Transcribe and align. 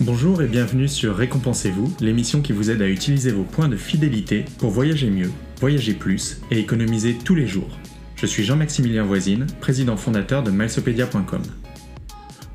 Bonjour 0.00 0.42
et 0.42 0.48
bienvenue 0.48 0.88
sur 0.88 1.16
Récompensez-vous, 1.16 1.94
l'émission 2.00 2.42
qui 2.42 2.52
vous 2.52 2.68
aide 2.68 2.82
à 2.82 2.88
utiliser 2.88 3.30
vos 3.30 3.44
points 3.44 3.68
de 3.68 3.76
fidélité 3.76 4.44
pour 4.58 4.70
voyager 4.70 5.08
mieux, 5.08 5.30
voyager 5.60 5.94
plus 5.94 6.40
et 6.50 6.58
économiser 6.58 7.14
tous 7.14 7.36
les 7.36 7.46
jours. 7.46 7.78
Je 8.16 8.26
suis 8.26 8.42
Jean-Maximilien 8.42 9.04
Voisine, 9.04 9.46
président 9.60 9.96
fondateur 9.96 10.42
de 10.42 10.50
milesopedia.com. 10.50 11.42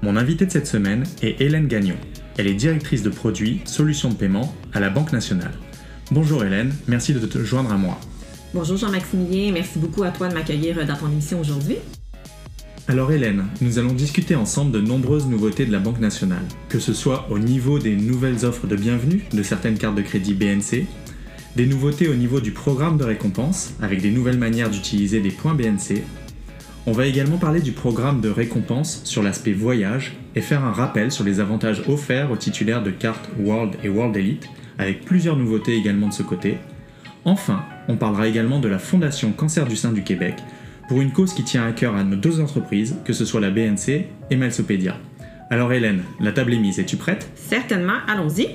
Mon 0.02 0.18
invité 0.18 0.46
de 0.48 0.52
cette 0.52 0.68
semaine 0.68 1.06
est 1.22 1.40
Hélène 1.40 1.68
Gagnon. 1.68 1.96
Elle 2.38 2.48
est 2.48 2.54
directrice 2.54 3.04
de 3.04 3.10
produits, 3.10 3.62
solutions 3.64 4.10
de 4.10 4.16
paiement 4.16 4.54
à 4.74 4.82
la 4.82 4.90
Banque 4.90 5.14
Nationale. 5.14 5.54
Bonjour 6.12 6.44
Hélène, 6.44 6.74
merci 6.88 7.14
de 7.14 7.26
te 7.26 7.40
joindre 7.40 7.72
à 7.72 7.78
moi. 7.78 7.98
Bonjour 8.54 8.76
Jean-Maximilien, 8.76 9.54
merci 9.54 9.80
beaucoup 9.80 10.04
à 10.04 10.10
toi 10.10 10.28
de 10.28 10.34
m'accueillir 10.34 10.86
dans 10.86 10.96
ton 10.98 11.08
émission 11.08 11.40
aujourd'hui. 11.40 11.78
Alors 12.88 13.12
Hélène, 13.12 13.46
nous 13.62 13.78
allons 13.78 13.94
discuter 13.94 14.36
ensemble 14.36 14.72
de 14.72 14.82
nombreuses 14.82 15.28
nouveautés 15.28 15.66
de 15.66 15.72
la 15.72 15.80
Banque 15.80 16.00
nationale, 16.00 16.46
que 16.70 16.80
ce 16.80 16.94
soit 16.94 17.28
au 17.30 17.38
niveau 17.38 17.78
des 17.78 17.96
nouvelles 17.96 18.46
offres 18.46 18.68
de 18.68 18.76
bienvenue 18.76 19.24
de 19.32 19.44
certaines 19.44 19.78
cartes 19.78 19.96
de 19.96 20.02
crédit 20.02 20.34
BNC, 20.34 20.86
des 21.56 21.68
nouveautés 21.68 22.08
au 22.08 22.16
niveau 22.16 22.40
du 22.40 22.52
programme 22.52 22.98
de 22.98 23.04
récompense, 23.04 23.74
avec 23.82 24.02
des 24.02 24.12
nouvelles 24.12 24.38
manières 24.38 24.70
d'utiliser 24.70 25.20
des 25.20 25.30
points 25.32 25.54
BNC. 25.54 26.04
On 26.88 26.92
va 26.92 27.06
également 27.06 27.38
parler 27.38 27.62
du 27.62 27.74
programme 27.74 28.22
de 28.22 28.30
récompense 28.30 29.02
sur 29.04 29.22
l'aspect 29.22 29.54
voyage 29.54 30.14
et 30.36 30.42
faire 30.42 30.64
un 30.64 30.72
rappel 30.72 31.12
sur 31.12 31.24
les 31.24 31.40
avantages 31.40 31.84
offerts 31.88 32.32
aux 32.32 32.38
titulaires 32.38 32.82
de 32.82 32.92
cartes 32.92 33.30
World 33.40 33.76
et 33.84 33.90
World 33.90 34.16
Elite, 34.18 34.48
avec 34.80 35.06
plusieurs 35.06 35.36
nouveautés 35.36 35.76
également 35.76 36.08
de 36.08 36.14
ce 36.14 36.24
côté. 36.24 36.58
Enfin, 37.26 37.64
on 37.88 37.98
parlera 37.98 38.28
également 38.28 38.60
de 38.60 38.68
la 38.68 38.80
Fondation 38.80 39.32
Cancer 39.32 39.68
du 39.68 39.76
sein 39.76 39.92
du 39.92 40.04
Québec, 40.04 40.36
pour 40.90 41.02
une 41.02 41.12
cause 41.12 41.34
qui 41.34 41.44
tient 41.44 41.66
à 41.66 41.72
cœur 41.72 41.96
à 41.96 42.04
nos 42.04 42.16
deux 42.16 42.42
entreprises, 42.42 42.96
que 43.06 43.14
ce 43.14 43.24
soit 43.24 43.40
la 43.40 43.52
BNC 43.52 44.08
et 44.32 44.36
Malsopédia. 44.36 44.98
Alors 45.52 45.72
Hélène, 45.72 46.02
la 46.20 46.32
table 46.32 46.52
est 46.56 46.58
mise, 46.58 46.80
es-tu 46.80 46.98
prête? 46.98 47.30
Certainement, 47.36 47.98
allons-y. 48.08 48.48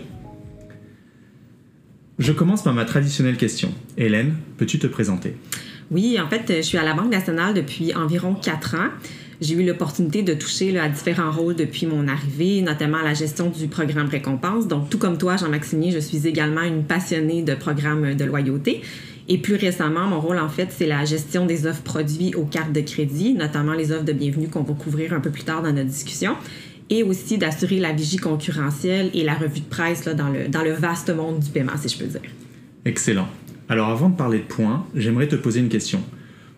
Je 2.19 2.33
commence 2.33 2.65
par 2.65 2.75
ma 2.75 2.85
traditionnelle 2.85 3.37
question. 3.37 3.73
Hélène, 3.97 4.35
peux-tu 4.57 4.81
te 4.81 4.89
présenter? 4.89 5.37
Oui, 5.93 6.19
en 6.21 6.29
fait, 6.29 6.43
je 6.49 6.63
suis 6.63 6.79
à 6.79 6.83
la 6.83 6.95
Banque 6.95 7.13
nationale 7.13 7.55
depuis 7.55 7.95
environ 7.95 8.35
quatre 8.35 8.75
ans. 8.75 8.89
J'ai 9.41 9.55
eu 9.55 9.65
l'opportunité 9.65 10.23
de 10.23 10.35
toucher 10.35 10.77
à 10.79 10.89
différents 10.89 11.31
rôles 11.31 11.55
depuis 11.55 11.87
mon 11.87 12.09
arrivée, 12.09 12.63
notamment 12.63 12.99
à 12.99 13.05
la 13.05 13.15
gestion 13.15 13.51
du 13.51 13.69
programme 13.69 14.09
récompense. 14.09 14.67
Donc, 14.67 14.91
tout 14.91 14.99
comme 14.99 15.19
toi, 15.19 15.37
Jean-Maximien, 15.37 15.91
je 15.93 15.99
suis 15.99 16.27
également 16.27 16.63
une 16.63 16.83
passionnée 16.83 17.43
de 17.43 17.55
programmes 17.55 18.15
de 18.15 18.25
loyauté. 18.25 18.83
Et 19.29 19.39
plus 19.39 19.55
récemment, 19.55 20.07
mon 20.07 20.21
rôle, 20.21 20.39
en 20.39 20.49
fait, 20.49 20.69
c'est 20.71 20.87
la 20.87 21.05
gestion 21.05 21.47
des 21.47 21.67
offres 21.67 21.83
produits 21.83 22.35
aux 22.35 22.45
cartes 22.45 22.73
de 22.73 22.81
crédit, 22.81 23.33
notamment 23.33 23.73
les 23.73 23.91
offres 23.91 24.05
de 24.05 24.13
bienvenue 24.13 24.49
qu'on 24.49 24.63
va 24.63 24.75
couvrir 24.75 25.15
un 25.15 25.21
peu 25.21 25.31
plus 25.31 25.45
tard 25.45 25.63
dans 25.63 25.73
notre 25.73 25.89
discussion, 25.89 26.37
et 26.91 27.03
aussi 27.03 27.39
d'assurer 27.39 27.81
la 27.81 27.93
vigie 27.93 28.19
concurrentielle 28.19 29.11
et 29.15 29.25
la 29.25 29.35
revue 29.35 29.61
de 29.61 29.69
presse 29.69 30.05
là, 30.05 30.13
dans, 30.13 30.29
le, 30.29 30.49
dans 30.49 30.63
le 30.63 30.73
vaste 30.73 31.15
monde 31.15 31.41
du 31.41 31.51
paiement, 31.51 31.73
si 31.81 31.89
je 31.89 31.99
peux 31.99 32.07
dire. 32.07 32.21
Excellent. 32.85 33.29
Alors 33.71 33.89
avant 33.89 34.11
de 34.11 34.17
parler 34.17 34.39
de 34.39 34.45
points, 34.45 34.87
j'aimerais 34.95 35.27
te 35.27 35.37
poser 35.37 35.61
une 35.61 35.71
question. 35.71 36.03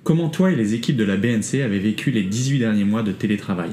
Comment 0.03 0.29
toi 0.29 0.51
et 0.51 0.57
les 0.57 0.75
équipes 0.75 0.97
de 0.97 1.05
la 1.05 1.17
BNC 1.17 1.63
avez 1.63 1.79
vécu 1.79 2.11
les 2.11 2.25
18 2.25 2.59
derniers 2.59 2.85
mois 2.85 3.05
de 3.05 3.13
télétravail? 3.13 3.71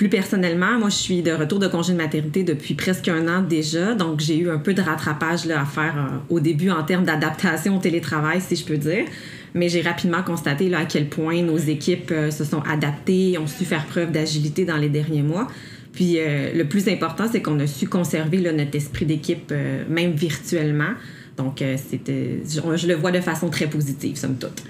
Plus 0.00 0.08
personnellement, 0.08 0.78
moi, 0.78 0.88
je 0.88 0.94
suis 0.94 1.20
de 1.20 1.30
retour 1.30 1.58
de 1.58 1.68
congé 1.68 1.92
de 1.92 1.98
maternité 1.98 2.42
depuis 2.42 2.72
presque 2.72 3.06
un 3.08 3.28
an 3.28 3.42
déjà, 3.42 3.94
donc 3.94 4.20
j'ai 4.20 4.38
eu 4.38 4.48
un 4.48 4.56
peu 4.56 4.72
de 4.72 4.80
rattrapage 4.80 5.44
là, 5.44 5.60
à 5.60 5.66
faire 5.66 5.94
euh, 5.94 6.34
au 6.34 6.40
début 6.40 6.70
en 6.70 6.82
termes 6.84 7.04
d'adaptation 7.04 7.76
au 7.76 7.80
télétravail, 7.80 8.40
si 8.40 8.56
je 8.56 8.64
peux 8.64 8.78
dire. 8.78 9.04
Mais 9.52 9.68
j'ai 9.68 9.82
rapidement 9.82 10.22
constaté 10.22 10.72
à 10.74 10.86
quel 10.86 11.10
point 11.10 11.42
nos 11.42 11.58
équipes 11.58 12.12
euh, 12.12 12.30
se 12.30 12.44
sont 12.44 12.62
adaptées, 12.62 13.36
ont 13.36 13.46
su 13.46 13.66
faire 13.66 13.84
preuve 13.84 14.10
d'agilité 14.10 14.64
dans 14.64 14.78
les 14.78 14.88
derniers 14.88 15.20
mois. 15.20 15.48
Puis 15.92 16.14
euh, 16.16 16.54
le 16.54 16.64
plus 16.64 16.88
important, 16.88 17.26
c'est 17.30 17.42
qu'on 17.42 17.60
a 17.60 17.66
su 17.66 17.86
conserver 17.86 18.38
notre 18.40 18.74
esprit 18.74 19.04
d'équipe, 19.04 19.52
même 19.90 20.12
virtuellement. 20.12 20.94
Donc, 21.36 21.62
c'était, 21.90 22.40
je, 22.48 22.86
le 22.86 22.94
vois 22.94 23.12
de 23.12 23.20
façon 23.20 23.50
très 23.50 23.66
positive, 23.66 24.16
somme 24.16 24.36
toute. 24.38 24.62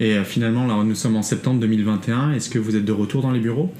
Et 0.00 0.22
finalement, 0.24 0.84
nous 0.84 0.94
sommes 0.94 1.16
en 1.16 1.22
septembre 1.22 1.58
2021. 1.58 2.32
Est-ce 2.32 2.50
que 2.50 2.58
vous 2.58 2.76
êtes 2.76 2.84
de 2.84 2.92
retour 2.92 3.22
dans 3.22 3.32
les 3.32 3.40
bureaux? 3.40 3.72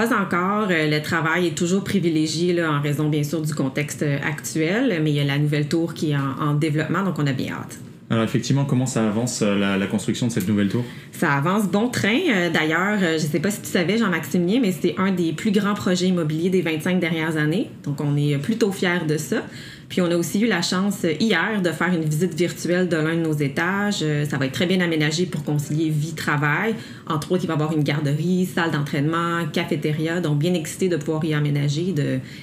Pas 0.00 0.18
encore. 0.18 0.68
Euh, 0.70 0.88
le 0.88 1.02
travail 1.02 1.48
est 1.48 1.54
toujours 1.54 1.84
privilégié 1.84 2.54
là, 2.54 2.72
en 2.72 2.80
raison, 2.80 3.10
bien 3.10 3.22
sûr, 3.22 3.42
du 3.42 3.52
contexte 3.52 4.02
euh, 4.02 4.16
actuel, 4.26 4.98
mais 5.02 5.10
il 5.10 5.16
y 5.16 5.20
a 5.20 5.24
la 5.24 5.36
nouvelle 5.36 5.68
tour 5.68 5.92
qui 5.92 6.12
est 6.12 6.16
en, 6.16 6.54
développement, 6.54 7.02
donc 7.02 7.18
on 7.18 7.26
a 7.26 7.34
bien 7.34 7.52
hâte. 7.52 7.78
Alors 8.08 8.24
effectivement, 8.24 8.64
comment 8.64 8.86
ça 8.86 9.06
avance 9.06 9.42
euh, 9.42 9.76
la, 9.76 9.86
construction 9.86 10.26
de 10.26 10.32
cette 10.32 10.48
nouvelle 10.48 10.70
tour? 10.70 10.86
Ça 11.12 11.34
avance 11.34 11.64
bon 11.64 11.88
train. 11.88 12.18
D'ailleurs, 12.50 12.98
je 12.98 13.12
ne 13.12 13.30
sais 13.30 13.40
pas 13.40 13.50
si 13.50 13.60
tu 13.60 13.68
savais, 13.68 13.98
Jean-Maximilien, 13.98 14.60
mais 14.62 14.72
c'est 14.72 14.94
un 14.96 15.12
des 15.12 15.34
plus 15.34 15.50
grands 15.50 15.74
projets 15.74 16.06
immobiliers 16.06 16.48
des 16.48 16.62
25 16.62 16.98
dernières 16.98 17.36
années. 17.36 17.68
Donc 17.84 18.00
on 18.00 18.16
est 18.16 18.38
plutôt 18.38 18.72
fiers 18.72 19.04
de 19.06 19.18
ça. 19.18 19.42
Puis 19.90 20.00
on 20.00 20.10
a 20.10 20.16
aussi 20.16 20.40
eu 20.40 20.46
la 20.46 20.62
chance 20.62 21.04
euh, 21.04 21.12
hier 21.18 21.60
de 21.60 21.70
faire 21.70 21.92
une 21.92 22.04
visite 22.04 22.32
virtuelle 22.34 22.88
de 22.88 22.96
l'un 22.96 23.16
de 23.16 23.22
nos 23.22 23.32
étages. 23.32 23.98
Euh, 24.02 24.24
ça 24.24 24.38
va 24.38 24.46
être 24.46 24.52
très 24.52 24.66
bien 24.66 24.80
aménagé 24.80 25.26
pour 25.26 25.42
concilier 25.42 25.90
vie-travail. 25.90 26.76
Entre 27.08 27.32
autres, 27.32 27.42
il 27.44 27.48
va 27.48 27.54
y 27.54 27.56
avoir 27.56 27.72
une 27.72 27.82
garderie, 27.82 28.46
salle 28.46 28.70
d'entraînement, 28.70 29.44
cafétéria. 29.52 30.20
Donc 30.20 30.38
bien 30.38 30.54
excité 30.54 30.88
de 30.88 30.96
pouvoir 30.96 31.24
y 31.24 31.34
aménager 31.34 31.92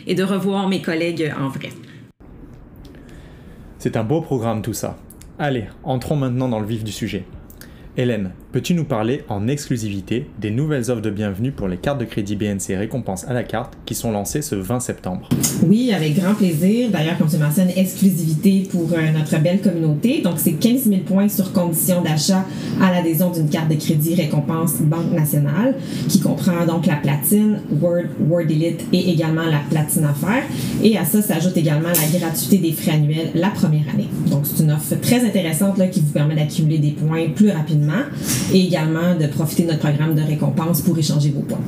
et 0.05 0.13
de 0.13 0.23
revoir 0.23 0.67
mes 0.67 0.81
collègues 0.81 1.33
en 1.39 1.47
vrai. 1.47 1.69
C'est 3.79 3.95
un 3.95 4.03
beau 4.03 4.19
programme 4.19 4.61
tout 4.61 4.73
ça. 4.73 4.97
Allez, 5.39 5.65
entrons 5.83 6.17
maintenant 6.17 6.49
dans 6.49 6.59
le 6.59 6.67
vif 6.67 6.83
du 6.83 6.91
sujet. 6.91 7.23
Hélène, 7.95 8.31
peux-tu 8.51 8.73
nous 8.73 8.85
parler 8.85 9.23
en 9.29 9.47
exclusivité 9.47 10.27
des 10.39 10.51
nouvelles 10.51 10.89
offres 10.89 11.01
de 11.01 11.09
bienvenue 11.09 11.51
pour 11.51 11.67
les 11.67 11.77
cartes 11.77 11.99
de 11.99 12.05
crédit 12.05 12.35
BNC 12.35 12.77
récompense 12.77 13.25
à 13.25 13.33
la 13.33 13.43
carte 13.43 13.73
qui 13.85 13.93
sont 13.93 14.11
lancées 14.11 14.41
ce 14.41 14.55
20 14.55 14.79
septembre? 14.79 15.27
Oui, 15.63 15.91
avec 15.93 16.15
grand 16.15 16.33
plaisir. 16.33 16.89
D'ailleurs, 16.89 17.17
comme 17.17 17.27
tu 17.29 17.37
mentionnes, 17.37 17.71
exclusivité 17.75 18.67
pour 18.71 18.89
euh, 18.93 19.11
notre 19.11 19.37
belle 19.41 19.61
communauté. 19.61 20.21
Donc, 20.21 20.35
c'est 20.37 20.53
15 20.53 20.83
000 20.83 21.01
points 21.01 21.27
sur 21.27 21.51
condition 21.51 22.01
d'achat 22.01 22.45
à 22.81 22.91
l'adhésion 22.91 23.31
d'une 23.31 23.49
carte 23.49 23.69
de 23.69 23.75
crédit 23.75 24.15
récompense 24.15 24.75
Banque 24.79 25.11
nationale 25.11 25.75
qui 26.07 26.21
comprend 26.21 26.65
donc 26.65 26.85
la 26.85 26.95
platine, 26.95 27.59
Word, 27.81 28.05
Word 28.29 28.49
Elite 28.49 28.85
et 28.93 29.11
également 29.11 29.45
la 29.45 29.59
platine 29.69 30.05
affaires. 30.05 30.43
Et 30.81 30.97
à 30.97 31.03
ça 31.03 31.21
s'ajoute 31.21 31.57
également 31.57 31.89
la 31.89 32.19
gratuité 32.19 32.59
des 32.59 32.71
frais 32.71 32.91
annuels 32.91 33.31
la 33.35 33.49
première 33.49 33.89
année. 33.93 34.07
Donc, 34.29 34.45
c'est 34.45 34.63
une 34.63 34.71
offre 34.71 34.95
très 35.01 35.25
intéressante 35.25 35.77
là, 35.77 35.87
qui 35.87 35.99
vous 35.99 36.11
permet 36.11 36.35
d'accumuler 36.35 36.77
des 36.77 36.91
points 36.91 37.27
plus 37.35 37.51
rapidement 37.51 38.03
et 38.53 38.65
également 38.65 39.15
de 39.15 39.27
profiter 39.27 39.63
de 39.63 39.67
notre 39.67 39.79
programme 39.79 40.15
de 40.15 40.21
récompense 40.21 40.81
pour 40.81 40.97
échanger 40.97 41.31
vos 41.31 41.41
points. 41.41 41.61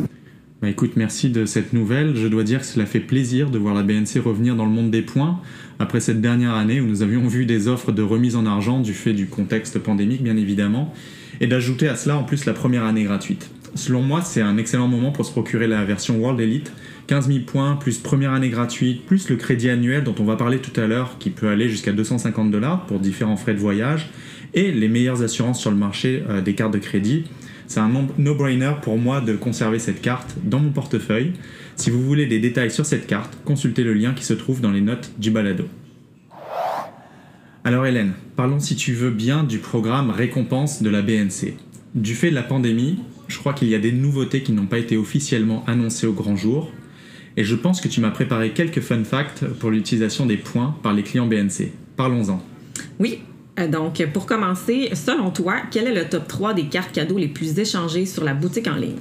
Bah 0.62 0.68
écoute, 0.68 0.94
merci 0.97 1.30
de 1.30 1.46
cette 1.46 1.72
nouvelle. 1.72 2.18
Je 2.18 2.28
dois 2.28 2.44
dire 2.44 2.59
que 2.59 2.66
cela 2.66 2.85
fait 2.85 3.00
plaisir 3.00 3.50
de 3.50 3.57
voir 3.57 3.74
la 3.74 3.81
BNC 3.84 4.19
revenir 4.24 4.57
dans 4.57 4.66
le 4.66 4.72
monde 4.72 4.91
des 4.91 5.02
points 5.02 5.40
après 5.80 6.02
cette 6.02 6.19
dernière 6.19 6.53
année 6.53 6.81
où 6.81 6.85
nous 6.85 7.02
avions 7.02 7.25
vu 7.28 7.46
des 7.46 7.69
offres 7.69 7.94
de 7.94 8.02
remise 8.02 8.35
en 8.35 8.46
argent 8.46 8.81
du 8.81 8.94
fait 8.94 9.13
du 9.13 9.28
contexte 9.28 9.80
pandémique, 9.80 10.22
bien 10.22 10.35
évidemment, 10.35 10.94
et 11.40 11.47
d'ajouter 11.47 11.88
à 11.88 11.96
cela 11.96 12.18
en 12.18 12.24
plus 12.24 12.46
la 12.46 12.52
première 12.52 12.84
année 12.84 13.03
gratuite. 13.03 13.50
Selon 13.75 14.01
moi, 14.01 14.22
c'est 14.22 14.41
un 14.41 14.57
excellent 14.57 14.90
moment 14.90 15.12
pour 15.12 15.25
se 15.25 15.31
procurer 15.31 15.68
la 15.68 15.86
version 15.86 16.18
World 16.19 16.40
Elite. 16.41 16.74
15 17.07 17.28
000 17.28 17.40
points, 17.46 17.75
plus 17.75 17.97
première 17.97 18.34
année 18.34 18.50
gratuite, 18.50 19.06
plus 19.06 19.30
le 19.30 19.36
crédit 19.36 19.69
annuel 19.69 20.03
dont 20.03 20.13
on 20.19 20.25
va 20.25 20.36
parler 20.36 20.59
tout 20.59 20.78
à 20.80 20.86
l'heure, 20.86 21.16
qui 21.18 21.30
peut 21.30 21.47
aller 21.47 21.69
jusqu'à 21.69 21.91
250 21.91 22.51
dollars 22.51 22.86
pour 22.86 23.00
différents 23.00 23.38
frais 23.38 23.53
de 23.53 23.59
voyage, 23.59 24.09
et 24.53 24.71
les 24.71 24.87
meilleures 24.87 25.21
assurances 25.21 25.59
sur 25.59 25.71
le 25.71 25.77
marché 25.77 26.23
euh, 26.29 26.41
des 26.41 26.55
cartes 26.55 26.73
de 26.73 26.79
crédit. 26.79 27.25
C'est 27.67 27.79
un 27.79 27.91
no-brainer 28.17 28.73
pour 28.81 28.97
moi 28.97 29.21
de 29.21 29.35
conserver 29.35 29.77
cette 29.77 30.01
carte 30.01 30.35
dans 30.43 30.59
mon 30.59 30.71
portefeuille. 30.71 31.33
Si 31.75 31.91
vous 31.91 32.01
voulez 32.01 32.25
des 32.25 32.39
détails 32.39 32.71
sur 32.71 32.85
cette 32.85 33.05
carte, 33.05 33.38
consultez 33.45 33.83
le 33.83 33.93
lien 33.93 34.13
qui 34.13 34.25
se 34.25 34.33
trouve 34.33 34.59
dans 34.59 34.71
les 34.71 34.81
notes 34.81 35.11
du 35.19 35.29
balado. 35.29 35.65
Alors 37.63 37.85
Hélène, 37.85 38.13
parlons 38.35 38.59
si 38.59 38.75
tu 38.75 38.93
veux 38.93 39.11
bien 39.11 39.43
du 39.43 39.59
programme 39.59 40.09
récompense 40.09 40.81
de 40.81 40.89
la 40.89 41.03
BNC. 41.03 41.53
Du 41.93 42.15
fait 42.15 42.31
de 42.31 42.35
la 42.35 42.43
pandémie, 42.43 42.99
je 43.27 43.38
crois 43.38 43.53
qu'il 43.53 43.67
y 43.67 43.75
a 43.75 43.79
des 43.79 43.91
nouveautés 43.91 44.41
qui 44.41 44.51
n'ont 44.51 44.65
pas 44.65 44.79
été 44.79 44.97
officiellement 44.97 45.63
annoncées 45.67 46.07
au 46.07 46.13
grand 46.13 46.35
jour. 46.35 46.71
Et 47.38 47.43
je 47.43 47.55
pense 47.55 47.81
que 47.81 47.88
tu 47.88 48.01
m'as 48.01 48.09
préparé 48.09 48.51
quelques 48.51 48.81
fun 48.81 49.03
facts 49.03 49.45
pour 49.45 49.69
l'utilisation 49.69 50.25
des 50.25 50.38
points 50.38 50.75
par 50.81 50.94
les 50.94 51.03
clients 51.03 51.27
BNC. 51.27 51.71
Parlons-en. 51.95 52.41
Oui, 53.00 53.19
donc, 53.67 54.06
pour 54.13 54.25
commencer, 54.25 54.89
selon 54.94 55.31
toi, 55.31 55.56
quel 55.71 55.88
est 55.88 55.94
le 55.94 56.07
top 56.07 56.27
3 56.27 56.53
des 56.53 56.65
cartes 56.65 56.91
cadeaux 56.91 57.17
les 57.17 57.27
plus 57.27 57.57
échangées 57.59 58.06
sur 58.06 58.23
la 58.23 58.33
boutique 58.33 58.67
en 58.67 58.75
ligne? 58.75 59.00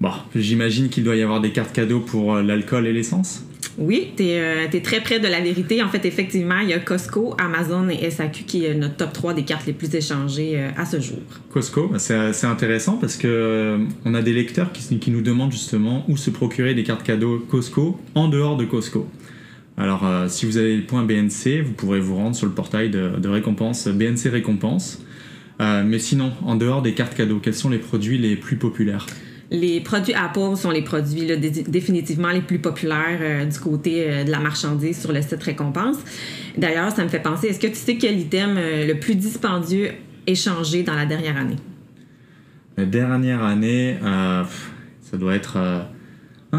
Bon, 0.00 0.10
j'imagine 0.34 0.88
qu'il 0.88 1.04
doit 1.04 1.16
y 1.16 1.22
avoir 1.22 1.40
des 1.40 1.52
cartes 1.52 1.72
cadeaux 1.72 2.00
pour 2.00 2.34
euh, 2.34 2.42
l'alcool 2.42 2.86
et 2.86 2.92
l'essence. 2.92 3.44
Oui, 3.78 4.12
tu 4.16 4.24
es, 4.24 4.38
euh, 4.40 4.80
très 4.82 5.00
près 5.00 5.18
de 5.18 5.26
la 5.26 5.40
vérité. 5.40 5.82
En 5.82 5.88
fait, 5.88 6.04
effectivement, 6.04 6.58
il 6.60 6.68
y 6.68 6.72
a 6.72 6.78
Costco, 6.78 7.34
Amazon 7.38 7.88
et 7.88 8.10
SAQ 8.10 8.44
qui 8.44 8.64
est 8.66 8.74
notre 8.74 8.96
top 8.96 9.12
3 9.12 9.34
des 9.34 9.44
cartes 9.44 9.66
les 9.66 9.72
plus 9.72 9.94
échangées 9.94 10.60
à 10.76 10.84
ce 10.84 11.00
jour. 11.00 11.18
Costco, 11.52 11.88
bah, 11.88 11.98
c'est 11.98 12.46
intéressant 12.46 12.98
parce 13.00 13.16
que 13.16 13.78
on 14.04 14.14
a 14.14 14.22
des 14.22 14.32
lecteurs 14.32 14.72
qui, 14.72 14.98
qui 14.98 15.10
nous 15.10 15.22
demandent 15.22 15.52
justement 15.52 16.04
où 16.08 16.16
se 16.16 16.30
procurer 16.30 16.74
des 16.74 16.84
cartes 16.84 17.02
cadeaux 17.02 17.38
Costco 17.48 17.98
en 18.14 18.28
dehors 18.28 18.56
de 18.56 18.64
Costco. 18.64 19.08
Alors, 19.76 20.06
euh, 20.06 20.28
si 20.28 20.46
vous 20.46 20.56
avez 20.56 20.76
le 20.76 20.84
point 20.84 21.02
BNC, 21.02 21.62
vous 21.64 21.72
pourrez 21.72 22.00
vous 22.00 22.16
rendre 22.16 22.36
sur 22.36 22.46
le 22.46 22.52
portail 22.52 22.90
de, 22.90 23.28
récompense 23.28 23.88
BNC 23.88 24.30
Récompense. 24.30 25.02
Euh, 25.60 25.84
mais 25.84 25.98
sinon, 25.98 26.32
en 26.44 26.56
dehors 26.56 26.82
des 26.82 26.94
cartes 26.94 27.14
cadeaux, 27.14 27.38
quels 27.38 27.54
sont 27.54 27.70
les 27.70 27.78
produits 27.78 28.18
les 28.18 28.36
plus 28.36 28.56
populaires? 28.56 29.06
Les 29.50 29.80
produits 29.80 30.14
Apple 30.14 30.56
sont 30.56 30.70
les 30.70 30.82
produits 30.82 31.26
définitivement 31.68 32.30
les 32.30 32.40
plus 32.40 32.58
populaires 32.58 33.18
euh, 33.20 33.44
du 33.44 33.58
côté 33.58 34.10
euh, 34.10 34.24
de 34.24 34.30
la 34.30 34.40
marchandise 34.40 35.00
sur 35.00 35.12
le 35.12 35.20
site 35.22 35.42
Récompense. 35.42 35.98
D'ailleurs, 36.56 36.90
ça 36.90 37.04
me 37.04 37.08
fait 37.08 37.20
penser, 37.20 37.48
est-ce 37.48 37.60
que 37.60 37.66
tu 37.66 37.74
sais 37.74 37.96
quel 37.96 38.18
item 38.18 38.56
euh, 38.56 38.86
le 38.86 38.98
plus 38.98 39.14
dispendieux 39.14 39.90
échangé 40.26 40.82
dans 40.82 40.94
la 40.94 41.04
dernière 41.04 41.36
année? 41.36 41.56
La 42.76 42.86
dernière 42.86 43.44
année, 43.44 43.96
ça 44.02 45.16
doit 45.16 45.36
être 45.36 45.86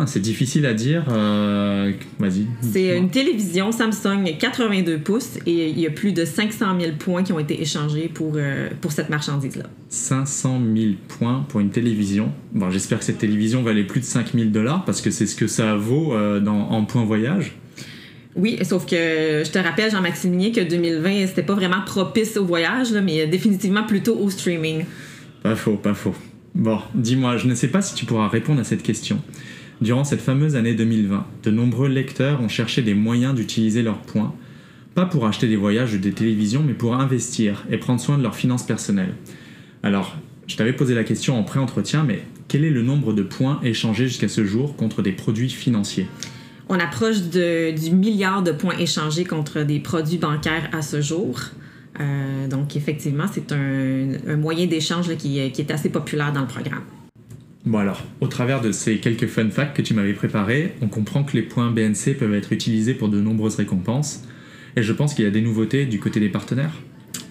ah, 0.02 0.08
c'est 0.08 0.20
difficile 0.20 0.66
à 0.66 0.74
dire. 0.74 1.06
Euh, 1.10 1.92
vas-y. 2.20 2.48
C'est 2.62 2.98
une 2.98 3.10
télévision 3.10 3.72
Samsung 3.72 4.36
82 4.38 5.00
pouces 5.00 5.38
et 5.46 5.70
il 5.70 5.80
y 5.80 5.88
a 5.88 5.90
plus 5.90 6.12
de 6.12 6.26
500 6.26 6.80
000 6.80 6.94
points 6.98 7.24
qui 7.24 7.32
ont 7.34 7.40
été 7.40 7.62
échangés 7.62 8.10
pour, 8.14 8.34
euh, 8.36 8.70
pour 8.82 8.92
cette 8.92 9.10
marchandise-là. 9.10 9.66
500 9.90 10.60
000 10.76 10.94
points 11.08 11.46
pour 11.48 11.60
une 11.60 11.70
télévision. 11.70 12.32
Bon, 12.54 12.70
j'espère 12.72 13.00
que 13.00 13.06
cette 13.06 13.20
télévision 13.20 13.64
valait 13.64 13.84
plus 13.84 14.02
de 14.02 14.06
5 14.06 14.34
000 14.34 14.50
dollars 14.50 14.84
parce 14.86 15.02
que 15.02 15.12
c'est 15.12 15.26
ce 15.26 15.36
que 15.36 15.48
ça 15.48 15.76
vaut 15.76 16.14
euh, 16.14 16.40
dans, 16.40 16.70
en 16.70 16.84
points 16.86 17.06
voyage. 17.06 17.56
Oui, 18.36 18.60
sauf 18.64 18.86
que 18.86 19.44
je 19.46 19.50
te 19.50 19.60
rappelle, 19.60 19.90
Jean-Maximilien, 19.92 20.52
que 20.52 20.68
2020, 20.68 21.28
c'était 21.28 21.44
pas 21.44 21.56
vraiment 21.56 21.82
propice 21.86 22.36
au 22.36 22.44
voyage, 22.44 22.92
mais 22.92 23.28
définitivement 23.28 23.84
plutôt 23.84 24.18
au 24.18 24.30
streaming. 24.30 24.84
Pas 25.42 25.56
faux, 25.56 25.78
pas 25.78 25.94
faux. 25.94 26.16
Bon, 26.56 26.80
dis-moi, 26.94 27.36
je 27.38 27.48
ne 27.48 27.56
sais 27.56 27.68
pas 27.68 27.82
si 27.82 27.96
tu 27.96 28.06
pourras 28.06 28.30
répondre 28.30 28.62
à 28.62 28.64
cette 28.64 28.82
question. 28.82 29.22
Durant 29.82 30.06
cette 30.06 30.22
fameuse 30.22 30.56
année 30.56 30.74
2020, 30.74 31.26
de 31.44 31.52
nombreux 31.52 31.90
lecteurs 31.90 32.42
ont 32.42 32.48
cherché 32.48 32.82
des 32.82 32.94
moyens 32.94 33.36
d'utiliser 33.36 33.84
leurs 33.84 34.00
points, 34.00 34.34
pas 34.94 35.06
pour 35.06 35.26
acheter 35.26 35.48
des 35.48 35.58
voyages 35.58 35.94
ou 35.94 35.98
des 35.98 36.14
télévisions, 36.14 36.64
mais 36.66 36.74
pour 36.74 36.96
investir 36.96 37.66
et 37.70 37.78
prendre 37.78 38.00
soin 38.00 38.18
de 38.18 38.24
leurs 38.24 38.36
finances 38.36 38.66
personnelles. 38.66 39.14
Alors, 39.84 40.16
je 40.48 40.56
t'avais 40.56 40.72
posé 40.72 40.96
la 40.96 41.04
question 41.04 41.38
en 41.38 41.44
pré-entretien, 41.44 42.04
mais 42.04 42.24
quel 42.48 42.64
est 42.64 42.70
le 42.70 42.84
nombre 42.84 43.12
de 43.12 43.22
points 43.22 43.60
échangés 43.64 44.08
jusqu'à 44.08 44.30
ce 44.30 44.46
jour 44.46 44.78
contre 44.78 45.02
des 45.02 45.12
produits 45.12 45.50
financiers? 45.50 46.08
On 46.70 46.80
approche 46.80 47.22
du 47.22 47.92
milliard 47.92 48.44
de 48.44 48.52
points 48.52 48.78
échangés 48.78 49.26
contre 49.26 49.64
des 49.64 49.80
produits 49.80 50.18
bancaires 50.18 50.70
à 50.72 50.82
ce 50.82 51.02
jour. 51.02 51.40
Euh, 52.00 52.48
donc, 52.48 52.76
effectivement, 52.76 53.26
c'est 53.32 53.52
un, 53.52 54.38
moyen 54.38 54.68
d'échange 54.68 55.16
qui 55.18 55.40
est 55.40 55.72
assez 55.72 55.90
populaire 55.90 56.32
dans 56.32 56.42
le 56.42 56.48
programme. 56.48 56.84
Bon 57.66 57.80
alors, 57.80 58.04
au 58.22 58.28
travers 58.28 58.62
de 58.62 58.72
ces 58.72 59.00
quelques 59.00 59.26
fun 59.26 59.50
facts 59.50 59.76
que 59.76 59.82
tu 59.82 59.96
m'avais 59.96 60.14
préparés, 60.14 60.76
on 60.84 60.88
comprend 60.88 61.24
que 61.24 61.34
les 61.36 61.42
points 61.42 61.72
BNC 61.72 62.16
peuvent 62.18 62.36
être 62.36 62.54
utilisés 62.54 62.94
pour 62.94 63.10
de 63.10 63.20
nombreuses 63.20 63.56
récompenses. 63.56 64.22
Et 64.76 64.84
je 64.84 64.94
pense 64.94 65.16
qu'il 65.16 65.26
y 65.26 65.28
a 65.28 65.32
des 65.32 65.42
nouveautés 65.42 65.86
du 65.86 66.00
côté 66.00 66.20
des 66.20 66.30
partenaires. 66.30 66.74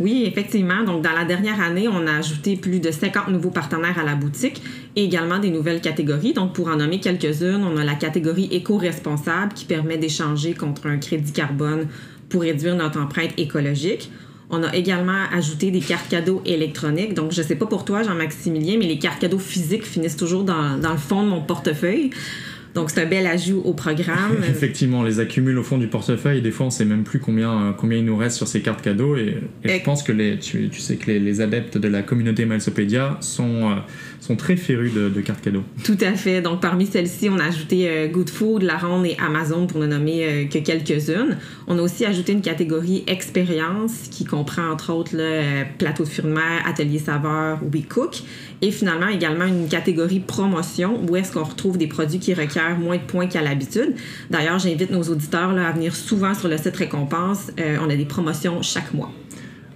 Oui, 0.00 0.24
effectivement. 0.26 0.82
Donc, 0.82 1.02
dans 1.02 1.12
la 1.12 1.24
dernière 1.24 1.60
année, 1.60 1.86
on 1.86 2.04
a 2.08 2.18
ajouté 2.18 2.56
plus 2.56 2.80
de 2.80 2.90
50 2.90 3.28
nouveaux 3.28 3.50
partenaires 3.50 3.96
à 3.96 4.02
la 4.02 4.16
boutique 4.16 4.60
et 4.96 5.04
également 5.04 5.38
des 5.38 5.50
nouvelles 5.50 5.80
catégories. 5.80 6.32
Donc, 6.32 6.52
pour 6.52 6.66
en 6.66 6.76
nommer 6.76 6.98
quelques-unes, 6.98 7.62
on 7.62 7.76
a 7.76 7.84
la 7.84 7.94
catégorie 7.94 8.48
éco-responsable 8.50 9.52
qui 9.54 9.66
permet 9.66 9.98
d'échanger 9.98 10.54
contre 10.54 10.88
un 10.88 10.96
crédit 10.96 11.32
carbone 11.32 11.86
pour 12.28 12.42
réduire 12.42 12.74
notre 12.74 13.00
empreinte 13.00 13.38
écologique. 13.38 14.10
On 14.56 14.62
a 14.62 14.74
également 14.74 15.24
ajouté 15.32 15.72
des 15.72 15.80
cartes 15.80 16.08
cadeaux 16.08 16.40
électroniques. 16.46 17.14
Donc, 17.14 17.32
je 17.32 17.42
ne 17.42 17.46
sais 17.46 17.56
pas 17.56 17.66
pour 17.66 17.84
toi, 17.84 18.02
Jean-Maximilien, 18.04 18.76
mais 18.78 18.86
les 18.86 18.98
cartes 18.98 19.20
cadeaux 19.20 19.40
physiques 19.40 19.84
finissent 19.84 20.16
toujours 20.16 20.44
dans, 20.44 20.78
dans 20.78 20.92
le 20.92 20.98
fond 20.98 21.22
de 21.22 21.28
mon 21.28 21.40
portefeuille. 21.40 22.10
Donc, 22.74 22.90
c'est 22.90 23.02
un 23.02 23.06
bel 23.06 23.26
ajout 23.26 23.62
au 23.64 23.72
programme. 23.72 24.36
Effectivement, 24.48 25.00
on 25.00 25.02
les 25.04 25.20
accumule 25.20 25.58
au 25.58 25.62
fond 25.62 25.78
du 25.78 25.86
portefeuille. 25.86 26.42
Des 26.42 26.50
fois, 26.50 26.66
on 26.66 26.68
ne 26.68 26.72
sait 26.74 26.84
même 26.84 27.04
plus 27.04 27.20
combien, 27.20 27.68
euh, 27.68 27.72
combien 27.72 27.98
il 27.98 28.04
nous 28.04 28.16
reste 28.16 28.36
sur 28.36 28.48
ces 28.48 28.62
cartes 28.62 28.82
cadeaux. 28.82 29.16
Et, 29.16 29.36
je 29.64 29.82
pense 29.84 30.02
que 30.02 30.12
les, 30.12 30.38
tu, 30.38 30.68
tu 30.68 30.80
sais 30.80 30.96
que 30.96 31.06
les, 31.06 31.20
les, 31.20 31.40
adeptes 31.40 31.78
de 31.78 31.88
la 31.88 32.02
communauté 32.02 32.46
Milesopédia 32.46 33.16
sont, 33.20 33.70
euh, 33.70 33.74
sont 34.24 34.36
très 34.36 34.56
férus 34.56 34.92
de, 34.92 35.20
cartes 35.20 35.42
cadeaux. 35.42 35.62
Tout 35.84 35.98
à 36.00 36.14
fait. 36.14 36.40
Donc, 36.40 36.60
parmi 36.60 36.86
celles-ci, 36.86 37.28
on 37.28 37.38
a 37.38 37.44
ajouté 37.44 37.88
euh, 37.88 38.08
Good 38.08 38.30
Food, 38.30 38.62
La 38.62 38.78
Ronde 38.78 39.06
et 39.06 39.16
Amazon 39.18 39.66
pour 39.66 39.80
ne 39.80 39.86
nommer 39.86 40.48
que 40.50 40.58
quelques-unes. 40.58 41.36
On 41.66 41.78
a 41.78 41.82
aussi 41.82 42.04
ajouté 42.04 42.32
une 42.32 42.40
catégorie 42.40 43.04
expérience 43.06 44.08
qui 44.10 44.24
comprend 44.24 44.70
entre 44.70 44.92
autres 44.92 45.12
le 45.14 45.64
plateau 45.78 46.04
de 46.04 46.08
fruits 46.08 46.24
de 46.24 46.34
mer, 46.34 46.62
atelier 46.66 46.98
saveur, 46.98 47.60
We 47.72 47.84
Cook. 47.86 48.22
Et 48.62 48.70
finalement, 48.70 49.08
également 49.08 49.44
une 49.44 49.68
catégorie 49.68 50.20
promotion 50.20 51.00
où 51.06 51.16
est-ce 51.16 51.32
qu'on 51.32 51.44
retrouve 51.44 51.76
des 51.76 51.86
produits 51.86 52.18
qui 52.18 52.32
requièrent 52.34 52.78
moins 52.78 52.96
de 52.96 53.02
points 53.02 53.26
qu'à 53.26 53.42
l'habitude. 53.42 53.94
D'ailleurs, 54.30 54.58
j'invite 54.58 54.90
nos 54.90 55.02
auditeurs 55.02 55.52
là, 55.52 55.68
à 55.68 55.72
venir 55.72 55.94
souvent 55.94 56.34
sur 56.34 56.48
le 56.48 56.56
site 56.56 56.76
Récompense. 56.76 57.50
Euh, 57.60 57.76
on 57.82 57.90
a 57.90 57.96
des 57.96 58.06
promotions 58.06 58.62
chaque 58.62 58.94
mois. 58.94 59.12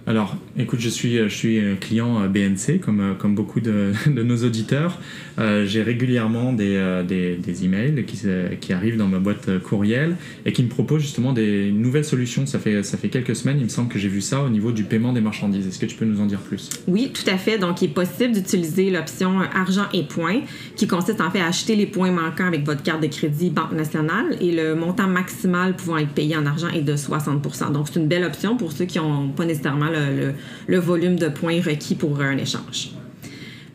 Alors, 0.07 0.35
écoute, 0.59 0.79
je 0.79 0.89
suis, 0.89 1.17
je 1.17 1.27
suis 1.27 1.61
client 1.79 2.27
BNC, 2.27 2.79
comme, 2.79 3.15
comme 3.17 3.35
beaucoup 3.35 3.59
de, 3.59 3.93
de 4.07 4.23
nos 4.23 4.43
auditeurs. 4.43 4.99
Euh, 5.39 5.65
j'ai 5.65 5.81
régulièrement 5.81 6.51
des, 6.51 6.75
euh, 6.75 7.03
des, 7.03 7.37
des, 7.37 7.63
emails 7.63 8.03
qui, 8.05 8.19
qui 8.59 8.73
arrivent 8.73 8.97
dans 8.97 9.07
ma 9.07 9.19
boîte 9.19 9.59
courriel 9.59 10.17
et 10.45 10.51
qui 10.51 10.63
me 10.63 10.67
proposent 10.67 11.01
justement 11.01 11.31
des 11.31 11.71
nouvelles 11.71 12.05
solutions. 12.05 12.45
Ça 12.45 12.59
fait, 12.59 12.83
ça 12.83 12.97
fait 12.97 13.07
quelques 13.07 13.35
semaines, 13.35 13.57
il 13.59 13.63
me 13.63 13.69
semble 13.69 13.89
que 13.89 13.99
j'ai 13.99 14.09
vu 14.09 14.21
ça 14.21 14.41
au 14.41 14.49
niveau 14.49 14.71
du 14.71 14.83
paiement 14.83 15.13
des 15.13 15.21
marchandises. 15.21 15.65
Est-ce 15.67 15.79
que 15.79 15.85
tu 15.85 15.95
peux 15.95 16.05
nous 16.05 16.19
en 16.19 16.25
dire 16.25 16.39
plus? 16.39 16.69
Oui, 16.87 17.11
tout 17.13 17.29
à 17.29 17.37
fait. 17.37 17.57
Donc, 17.57 17.81
il 17.81 17.85
est 17.85 17.93
possible 17.93 18.33
d'utiliser 18.33 18.89
l'option 18.89 19.39
argent 19.39 19.85
et 19.93 20.03
points, 20.03 20.41
qui 20.75 20.87
consiste 20.87 21.21
en 21.21 21.31
fait 21.31 21.39
à 21.39 21.47
acheter 21.47 21.75
les 21.75 21.85
points 21.85 22.11
manquants 22.11 22.47
avec 22.47 22.65
votre 22.65 22.83
carte 22.83 23.01
de 23.01 23.07
crédit 23.07 23.49
Banque 23.49 23.71
nationale 23.71 24.35
et 24.41 24.51
le 24.51 24.75
montant 24.75 25.07
maximal 25.07 25.75
pouvant 25.75 25.97
être 25.97 26.09
payé 26.09 26.35
en 26.35 26.45
argent 26.45 26.67
est 26.69 26.81
de 26.81 26.95
60 26.95 27.71
Donc, 27.71 27.87
c'est 27.87 27.99
une 27.99 28.07
belle 28.07 28.25
option 28.25 28.57
pour 28.57 28.71
ceux 28.71 28.85
qui 28.85 28.97
n'ont 28.97 29.29
pas 29.29 29.45
nécessairement 29.45 29.89
le, 29.89 30.33
volume 30.67 31.17
de 31.17 31.27
points 31.27 31.61
requis 31.61 31.95
pour 31.95 32.21
un 32.21 32.37
échange. 32.37 32.91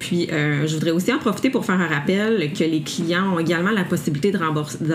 Puis, 0.04 0.28
euh, 0.30 0.66
je 0.66 0.74
voudrais 0.74 0.90
aussi 0.90 1.10
en 1.14 1.18
profiter 1.18 1.48
pour 1.48 1.64
faire 1.64 1.80
un 1.80 1.86
rappel 1.86 2.52
que 2.52 2.62
les 2.62 2.82
clients 2.82 3.34
ont 3.34 3.38
également 3.38 3.70
la 3.70 3.84
possibilité 3.84 4.32
de 4.32 4.38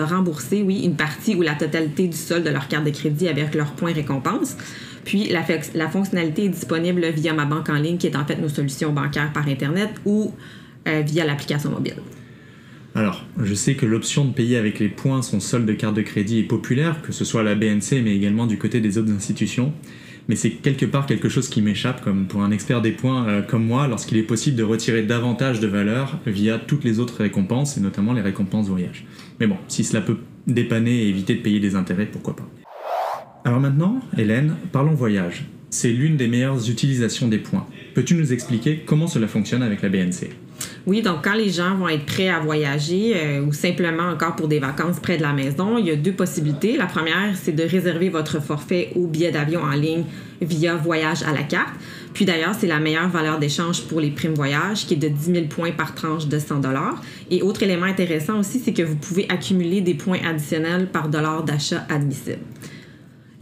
rembourser, 0.00 0.62
oui, 0.62 0.82
une 0.84 0.94
partie 0.94 1.34
ou 1.34 1.42
la 1.42 1.54
totalité 1.54 2.06
du 2.06 2.16
solde 2.16 2.44
de 2.44 2.50
leur 2.50 2.68
carte 2.68 2.84
de 2.84 2.90
crédit 2.90 3.26
avec 3.26 3.56
leurs 3.56 3.72
points 3.72 3.92
récompense. 3.92 4.56
Puis, 5.04 5.28
la, 5.28 5.44
la, 5.74 5.88
fonctionnalité 5.88 6.44
est 6.44 6.50
disponible 6.50 7.04
via 7.08 7.32
ma 7.32 7.44
banque 7.44 7.70
en 7.70 7.74
ligne, 7.74 7.96
qui 7.96 8.06
est 8.06 8.14
en 8.14 8.24
fait 8.24 8.36
nos 8.36 8.48
solutions 8.48 8.92
bancaires 8.92 9.32
par 9.32 9.48
Internet 9.48 9.90
ou 10.04 10.32
euh, 10.86 11.02
via 11.04 11.24
l'application 11.24 11.70
mobile. 11.70 11.96
Alors, 12.94 13.24
je 13.42 13.54
sais 13.54 13.74
que 13.74 13.86
l'option 13.86 14.24
de 14.24 14.32
payer 14.32 14.58
avec 14.58 14.78
les 14.78 14.88
points 14.88 15.22
son 15.22 15.40
solde 15.40 15.66
de 15.66 15.72
carte 15.72 15.94
de 15.94 16.02
crédit 16.02 16.38
est 16.38 16.44
populaire, 16.44 17.02
que 17.02 17.10
ce 17.10 17.24
soit 17.24 17.40
à 17.40 17.44
la 17.44 17.56
BNC, 17.56 18.00
mais 18.04 18.14
également 18.14 18.46
du 18.46 18.58
côté 18.58 18.80
des 18.80 18.96
autres 18.96 19.10
institutions 19.10 19.72
mais 20.30 20.36
c'est 20.36 20.50
quelque 20.50 20.86
part 20.86 21.06
quelque 21.06 21.28
chose 21.28 21.48
qui 21.48 21.60
m'échappe, 21.60 22.04
comme 22.04 22.28
pour 22.28 22.44
un 22.44 22.52
expert 22.52 22.80
des 22.80 22.92
points 22.92 23.26
euh, 23.26 23.42
comme 23.42 23.66
moi, 23.66 23.88
lorsqu'il 23.88 24.16
est 24.16 24.22
possible 24.22 24.56
de 24.56 24.62
retirer 24.62 25.02
davantage 25.02 25.58
de 25.58 25.66
valeur 25.66 26.20
via 26.24 26.56
toutes 26.56 26.84
les 26.84 27.00
autres 27.00 27.16
récompenses, 27.20 27.76
et 27.76 27.80
notamment 27.80 28.12
les 28.12 28.20
récompenses 28.20 28.68
voyage. 28.68 29.04
Mais 29.40 29.48
bon, 29.48 29.56
si 29.66 29.82
cela 29.82 30.00
peut 30.00 30.18
dépanner 30.46 31.02
et 31.02 31.08
éviter 31.08 31.34
de 31.34 31.40
payer 31.40 31.58
des 31.58 31.74
intérêts, 31.74 32.06
pourquoi 32.06 32.36
pas. 32.36 32.48
Alors 33.44 33.58
maintenant, 33.58 33.98
Hélène, 34.16 34.54
parlons 34.70 34.94
voyage. 34.94 35.46
C'est 35.68 35.90
l'une 35.90 36.16
des 36.16 36.28
meilleures 36.28 36.70
utilisations 36.70 37.26
des 37.26 37.38
points. 37.38 37.66
Peux-tu 37.94 38.14
nous 38.14 38.32
expliquer 38.32 38.84
comment 38.86 39.08
cela 39.08 39.26
fonctionne 39.26 39.64
avec 39.64 39.82
la 39.82 39.88
BNC 39.88 40.28
oui, 40.86 41.02
donc 41.02 41.24
quand 41.24 41.34
les 41.34 41.50
gens 41.50 41.74
vont 41.76 41.88
être 41.88 42.06
prêts 42.06 42.28
à 42.28 42.40
voyager 42.40 43.12
euh, 43.16 43.42
ou 43.42 43.52
simplement 43.52 44.04
encore 44.04 44.36
pour 44.36 44.48
des 44.48 44.58
vacances 44.58 44.98
près 45.00 45.16
de 45.16 45.22
la 45.22 45.32
maison, 45.32 45.78
il 45.78 45.86
y 45.86 45.90
a 45.90 45.96
deux 45.96 46.12
possibilités. 46.12 46.76
La 46.76 46.86
première, 46.86 47.34
c'est 47.34 47.52
de 47.52 47.62
réserver 47.62 48.08
votre 48.08 48.40
forfait 48.42 48.90
ou 48.94 49.06
billet 49.06 49.30
d'avion 49.30 49.62
en 49.62 49.72
ligne 49.72 50.04
via 50.40 50.76
Voyage 50.76 51.22
à 51.22 51.32
la 51.32 51.42
carte. 51.42 51.74
Puis 52.14 52.24
d'ailleurs, 52.24 52.54
c'est 52.58 52.66
la 52.66 52.80
meilleure 52.80 53.08
valeur 53.08 53.38
d'échange 53.38 53.82
pour 53.82 54.00
les 54.00 54.10
primes 54.10 54.34
voyage, 54.34 54.86
qui 54.86 54.94
est 54.94 54.96
de 54.96 55.08
10 55.08 55.32
000 55.32 55.46
points 55.46 55.72
par 55.72 55.94
tranche 55.94 56.26
de 56.26 56.38
100 56.38 56.60
Et 57.30 57.42
autre 57.42 57.62
élément 57.62 57.86
intéressant 57.86 58.38
aussi, 58.40 58.58
c'est 58.58 58.72
que 58.72 58.82
vous 58.82 58.96
pouvez 58.96 59.26
accumuler 59.28 59.80
des 59.80 59.94
points 59.94 60.18
additionnels 60.26 60.88
par 60.88 61.08
dollar 61.08 61.44
d'achat 61.44 61.86
admissible. 61.88 62.40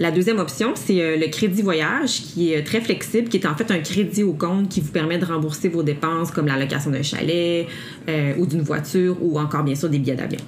La 0.00 0.12
deuxième 0.12 0.38
option, 0.38 0.74
c'est 0.76 1.02
euh, 1.02 1.16
le 1.16 1.26
crédit 1.26 1.60
voyage 1.60 2.22
qui 2.22 2.52
est 2.52 2.58
euh, 2.58 2.64
très 2.64 2.80
flexible, 2.80 3.28
qui 3.28 3.36
est 3.36 3.46
en 3.46 3.56
fait 3.56 3.68
un 3.72 3.80
crédit 3.80 4.22
au 4.22 4.32
compte 4.32 4.68
qui 4.68 4.80
vous 4.80 4.92
permet 4.92 5.18
de 5.18 5.24
rembourser 5.24 5.68
vos 5.68 5.82
dépenses 5.82 6.30
comme 6.30 6.46
la 6.46 6.56
location 6.56 6.92
d'un 6.92 7.02
chalet 7.02 7.66
euh, 8.08 8.32
ou 8.38 8.46
d'une 8.46 8.62
voiture 8.62 9.16
ou 9.20 9.40
encore 9.40 9.64
bien 9.64 9.74
sûr 9.74 9.88
des 9.88 9.98
billets 9.98 10.14
d'avion. 10.14 10.38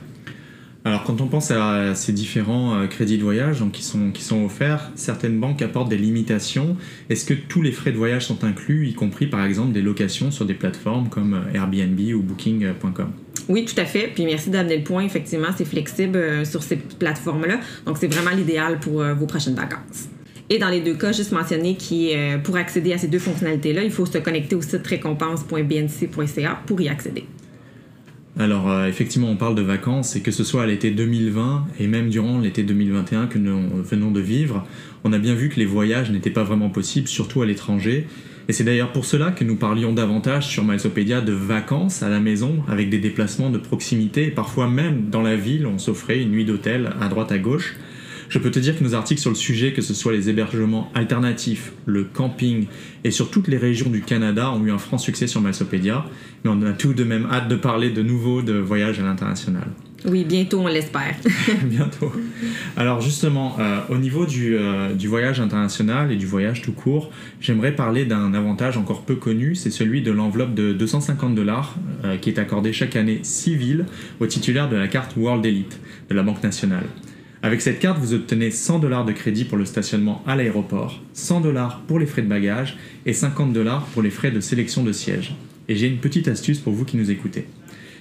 Alors 0.90 1.04
quand 1.04 1.20
on 1.20 1.26
pense 1.26 1.50
à 1.50 1.94
ces 1.94 2.12
différents 2.12 2.86
crédits 2.88 3.16
de 3.16 3.22
voyage 3.22 3.60
donc, 3.60 3.72
qui, 3.72 3.82
sont, 3.82 4.10
qui 4.10 4.22
sont 4.22 4.44
offerts, 4.44 4.90
certaines 4.96 5.38
banques 5.38 5.62
apportent 5.62 5.88
des 5.88 5.96
limitations. 5.96 6.76
Est-ce 7.08 7.24
que 7.24 7.34
tous 7.34 7.62
les 7.62 7.72
frais 7.72 7.92
de 7.92 7.96
voyage 7.96 8.26
sont 8.26 8.42
inclus, 8.44 8.88
y 8.88 8.94
compris 8.94 9.28
par 9.28 9.44
exemple 9.44 9.72
des 9.72 9.82
locations 9.82 10.32
sur 10.32 10.46
des 10.46 10.54
plateformes 10.54 11.08
comme 11.08 11.44
Airbnb 11.54 11.98
ou 12.14 12.22
Booking.com 12.22 13.12
oui, 13.48 13.64
tout 13.64 13.78
à 13.80 13.84
fait. 13.84 14.10
Puis 14.14 14.24
merci 14.24 14.48
d'amener 14.48 14.76
le 14.76 14.84
point. 14.84 15.02
Effectivement, 15.02 15.48
c'est 15.56 15.64
flexible 15.64 16.16
euh, 16.16 16.44
sur 16.44 16.62
ces 16.62 16.76
plateformes-là. 16.76 17.58
Donc, 17.84 17.98
c'est 17.98 18.06
vraiment 18.06 18.30
l'idéal 18.30 18.78
pour 18.78 19.02
euh, 19.02 19.14
vos 19.14 19.26
prochaines 19.26 19.56
vacances. 19.56 20.08
Et 20.48 20.58
dans 20.58 20.68
les 20.68 20.80
deux 20.80 20.94
cas, 20.94 21.12
juste 21.12 21.32
mentionner 21.32 21.76
que 21.76 22.36
euh, 22.36 22.38
pour 22.38 22.56
accéder 22.56 22.92
à 22.92 22.98
ces 22.98 23.08
deux 23.08 23.18
fonctionnalités-là, 23.18 23.82
il 23.82 23.90
faut 23.90 24.06
se 24.06 24.18
connecter 24.18 24.54
au 24.54 24.62
site 24.62 24.86
récompense.bnc.ca 24.86 26.60
pour 26.66 26.80
y 26.80 26.88
accéder. 26.88 27.24
Alors 28.38 28.84
effectivement, 28.84 29.28
on 29.28 29.36
parle 29.36 29.54
de 29.54 29.62
vacances 29.62 30.16
et 30.16 30.20
que 30.22 30.30
ce 30.30 30.44
soit 30.44 30.62
à 30.62 30.66
l'été 30.66 30.92
2020 30.92 31.66
et 31.80 31.86
même 31.86 32.08
durant 32.08 32.38
l'été 32.38 32.62
2021 32.62 33.26
que 33.26 33.38
nous 33.38 33.82
venons 33.82 34.12
de 34.12 34.20
vivre, 34.20 34.64
on 35.04 35.12
a 35.12 35.18
bien 35.18 35.34
vu 35.34 35.48
que 35.48 35.56
les 35.56 35.66
voyages 35.66 36.10
n'étaient 36.10 36.30
pas 36.30 36.44
vraiment 36.44 36.70
possibles, 36.70 37.08
surtout 37.08 37.42
à 37.42 37.46
l'étranger, 37.46 38.06
Et 38.48 38.52
c'est 38.52 38.64
d'ailleurs 38.64 38.90
pour 38.90 39.04
cela 39.04 39.30
que 39.30 39.44
nous 39.44 39.54
parlions 39.54 39.92
davantage 39.92 40.48
sur 40.48 40.64
Milesopedia 40.64 41.20
de 41.20 41.32
vacances 41.32 42.02
à 42.02 42.08
la 42.08 42.18
maison, 42.18 42.64
avec 42.66 42.90
des 42.90 42.98
déplacements 42.98 43.48
de 43.48 43.58
proximité, 43.58 44.26
et 44.26 44.30
parfois 44.32 44.68
même 44.68 45.08
dans 45.08 45.22
la 45.22 45.36
ville, 45.36 45.66
on 45.66 45.78
s'offrait 45.78 46.20
une 46.20 46.30
nuit 46.30 46.44
d'hôtel 46.44 46.90
à 47.00 47.08
droite 47.08 47.30
à 47.30 47.38
gauche. 47.38 47.76
Je 48.30 48.38
peux 48.38 48.52
te 48.52 48.60
dire 48.60 48.78
que 48.78 48.84
nos 48.84 48.94
articles 48.94 49.20
sur 49.20 49.30
le 49.30 49.36
sujet, 49.36 49.72
que 49.72 49.82
ce 49.82 49.92
soit 49.92 50.12
les 50.12 50.30
hébergements 50.30 50.88
alternatifs, 50.94 51.72
le 51.84 52.04
camping 52.04 52.66
et 53.02 53.10
sur 53.10 53.28
toutes 53.28 53.48
les 53.48 53.56
régions 53.56 53.90
du 53.90 54.02
Canada, 54.02 54.52
ont 54.52 54.64
eu 54.64 54.70
un 54.70 54.78
franc 54.78 54.98
succès 54.98 55.26
sur 55.26 55.40
Milesopedia, 55.40 56.04
mais 56.44 56.50
on 56.54 56.62
a 56.62 56.72
tout 56.72 56.94
de 56.94 57.02
même 57.02 57.26
hâte 57.28 57.48
de 57.48 57.56
parler 57.56 57.90
de 57.90 58.02
nouveau 58.02 58.42
de 58.42 58.52
voyages 58.52 59.00
à 59.00 59.02
l'international. 59.02 59.66
Oui, 60.06 60.24
bientôt, 60.24 60.60
on 60.60 60.68
l'espère. 60.68 61.16
bientôt. 61.64 62.12
Alors 62.76 63.00
justement, 63.00 63.56
euh, 63.58 63.80
au 63.88 63.98
niveau 63.98 64.24
du, 64.26 64.56
euh, 64.56 64.94
du, 64.94 65.08
voyage 65.08 65.40
international 65.40 66.12
et 66.12 66.16
du 66.16 66.24
voyage 66.24 66.62
tout 66.62 66.72
court, 66.72 67.10
j'aimerais 67.40 67.74
parler 67.74 68.04
d'un 68.04 68.32
avantage 68.32 68.76
encore 68.76 69.02
peu 69.02 69.16
connu, 69.16 69.56
c'est 69.56 69.70
celui 69.70 70.02
de 70.02 70.12
l'enveloppe 70.12 70.54
de 70.54 70.72
250 70.72 71.34
dollars 71.34 71.74
euh, 72.04 72.16
qui 72.16 72.30
est 72.30 72.38
accordée 72.38 72.72
chaque 72.72 72.94
année 72.94 73.18
civile 73.24 73.86
aux 74.20 74.26
titulaires 74.26 74.68
de 74.68 74.76
la 74.76 74.86
carte 74.86 75.16
World 75.16 75.44
Elite 75.44 75.80
de 76.08 76.14
la 76.14 76.22
Banque 76.22 76.44
nationale. 76.44 76.86
Avec 77.42 77.62
cette 77.62 77.78
carte, 77.78 77.98
vous 77.98 78.12
obtenez 78.12 78.50
100 78.50 78.80
dollars 78.80 79.06
de 79.06 79.12
crédit 79.12 79.46
pour 79.46 79.56
le 79.56 79.64
stationnement 79.64 80.22
à 80.26 80.36
l'aéroport, 80.36 81.00
100 81.14 81.40
dollars 81.40 81.80
pour 81.86 81.98
les 81.98 82.04
frais 82.04 82.20
de 82.20 82.28
bagages 82.28 82.76
et 83.06 83.14
50 83.14 83.54
dollars 83.54 83.86
pour 83.86 84.02
les 84.02 84.10
frais 84.10 84.30
de 84.30 84.40
sélection 84.40 84.82
de 84.82 84.92
siège. 84.92 85.34
Et 85.66 85.74
j'ai 85.74 85.86
une 85.86 86.00
petite 86.00 86.28
astuce 86.28 86.58
pour 86.58 86.74
vous 86.74 86.84
qui 86.84 86.98
nous 86.98 87.10
écoutez. 87.10 87.46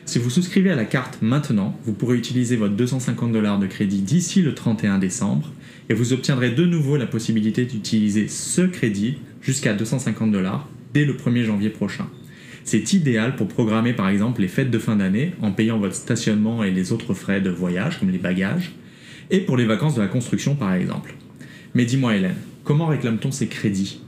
Si 0.03 0.19
vous 0.19 0.29
souscrivez 0.29 0.72
à 0.72 0.75
la 0.75 0.84
carte 0.84 1.19
maintenant, 1.22 1.79
vous 1.86 1.93
pourrez 1.93 2.17
utiliser 2.17 2.58
votre 2.58 2.74
250 2.74 3.31
dollars 3.31 3.60
de 3.60 3.67
crédit 3.67 4.01
d'ici 4.01 4.41
le 4.41 4.53
31 4.53 4.98
décembre 4.98 5.53
et 5.88 5.93
vous 5.93 6.12
obtiendrez 6.12 6.50
de 6.50 6.65
nouveau 6.65 6.98
la 6.98 7.08
possibilité 7.08 7.63
d'utiliser 7.63 8.27
ce 8.27 8.62
crédit 8.62 9.19
jusqu'à 9.41 9.74
250 9.74 10.34
dollars 10.34 10.67
dès 10.93 11.05
le 11.05 11.13
1er 11.13 11.43
janvier 11.43 11.69
prochain. 11.69 12.08
C'est 12.65 12.91
idéal 12.91 13.38
pour 13.38 13.48
programmer 13.48 13.93
par 13.93 14.10
exemple 14.10 14.41
les 14.41 14.50
fêtes 14.50 14.72
de 14.72 14.79
fin 14.79 14.98
d'année 14.98 15.31
en 15.41 15.53
payant 15.53 15.77
votre 15.77 15.96
stationnement 15.96 16.62
et 16.62 16.72
les 16.72 16.91
autres 16.91 17.13
frais 17.13 17.39
de 17.39 17.50
voyage 17.50 18.00
comme 18.00 18.10
les 18.10 18.17
bagages 18.17 18.74
et 19.29 19.41
pour 19.41 19.57
les 19.57 19.65
vacances 19.65 19.95
de 19.95 20.01
la 20.01 20.07
construction 20.07 20.55
par 20.55 20.74
exemple. 20.74 21.13
Mais 21.75 21.86
dis-moi 21.86 22.15
Hélène, 22.15 22.36
comment 22.63 22.88
réclame-t-on 22.88 23.31
ces 23.31 23.48
crédits? 23.48 24.01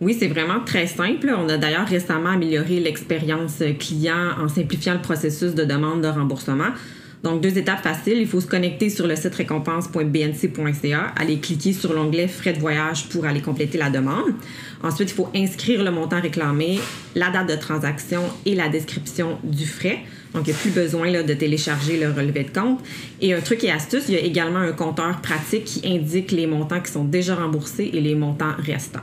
Oui, 0.00 0.16
c'est 0.18 0.28
vraiment 0.28 0.60
très 0.64 0.86
simple. 0.86 1.30
On 1.36 1.48
a 1.50 1.58
d'ailleurs 1.58 1.86
récemment 1.86 2.30
amélioré 2.30 2.80
l'expérience 2.80 3.62
client 3.78 4.30
en 4.40 4.48
simplifiant 4.48 4.94
le 4.94 5.02
processus 5.02 5.54
de 5.54 5.64
demande 5.64 6.00
de 6.00 6.08
remboursement. 6.08 6.70
Donc, 7.22 7.42
deux 7.42 7.58
étapes 7.58 7.82
faciles. 7.82 8.16
Il 8.18 8.26
faut 8.26 8.40
se 8.40 8.46
connecter 8.46 8.88
sur 8.88 9.06
le 9.06 9.14
site 9.14 9.34
récompense.bnc.ca, 9.34 11.12
aller 11.16 11.38
cliquer 11.38 11.74
sur 11.74 11.92
l'onglet 11.92 12.28
Frais 12.28 12.54
de 12.54 12.58
voyage 12.58 13.10
pour 13.10 13.26
aller 13.26 13.42
compléter 13.42 13.76
la 13.76 13.90
demande. 13.90 14.32
Ensuite, 14.82 15.10
il 15.10 15.14
faut 15.14 15.28
inscrire 15.36 15.84
le 15.84 15.90
montant 15.90 16.20
réclamé, 16.20 16.78
la 17.14 17.28
date 17.28 17.50
de 17.50 17.56
transaction 17.56 18.22
et 18.46 18.54
la 18.54 18.70
description 18.70 19.38
du 19.44 19.66
frais. 19.66 19.98
Donc, 20.34 20.46
il 20.46 20.50
n'y 20.50 20.56
a 20.56 20.60
plus 20.60 20.70
besoin 20.70 21.10
là, 21.10 21.22
de 21.22 21.34
télécharger 21.34 21.98
le 21.98 22.10
relevé 22.10 22.44
de 22.44 22.50
compte. 22.50 22.80
Et 23.20 23.34
un 23.34 23.40
truc 23.40 23.64
et 23.64 23.70
astuce, 23.70 24.04
il 24.08 24.14
y 24.14 24.18
a 24.18 24.20
également 24.20 24.60
un 24.60 24.72
compteur 24.72 25.20
pratique 25.20 25.64
qui 25.64 25.86
indique 25.86 26.30
les 26.32 26.46
montants 26.46 26.80
qui 26.80 26.92
sont 26.92 27.04
déjà 27.04 27.34
remboursés 27.34 27.90
et 27.92 28.00
les 28.00 28.14
montants 28.14 28.54
restants 28.58 29.00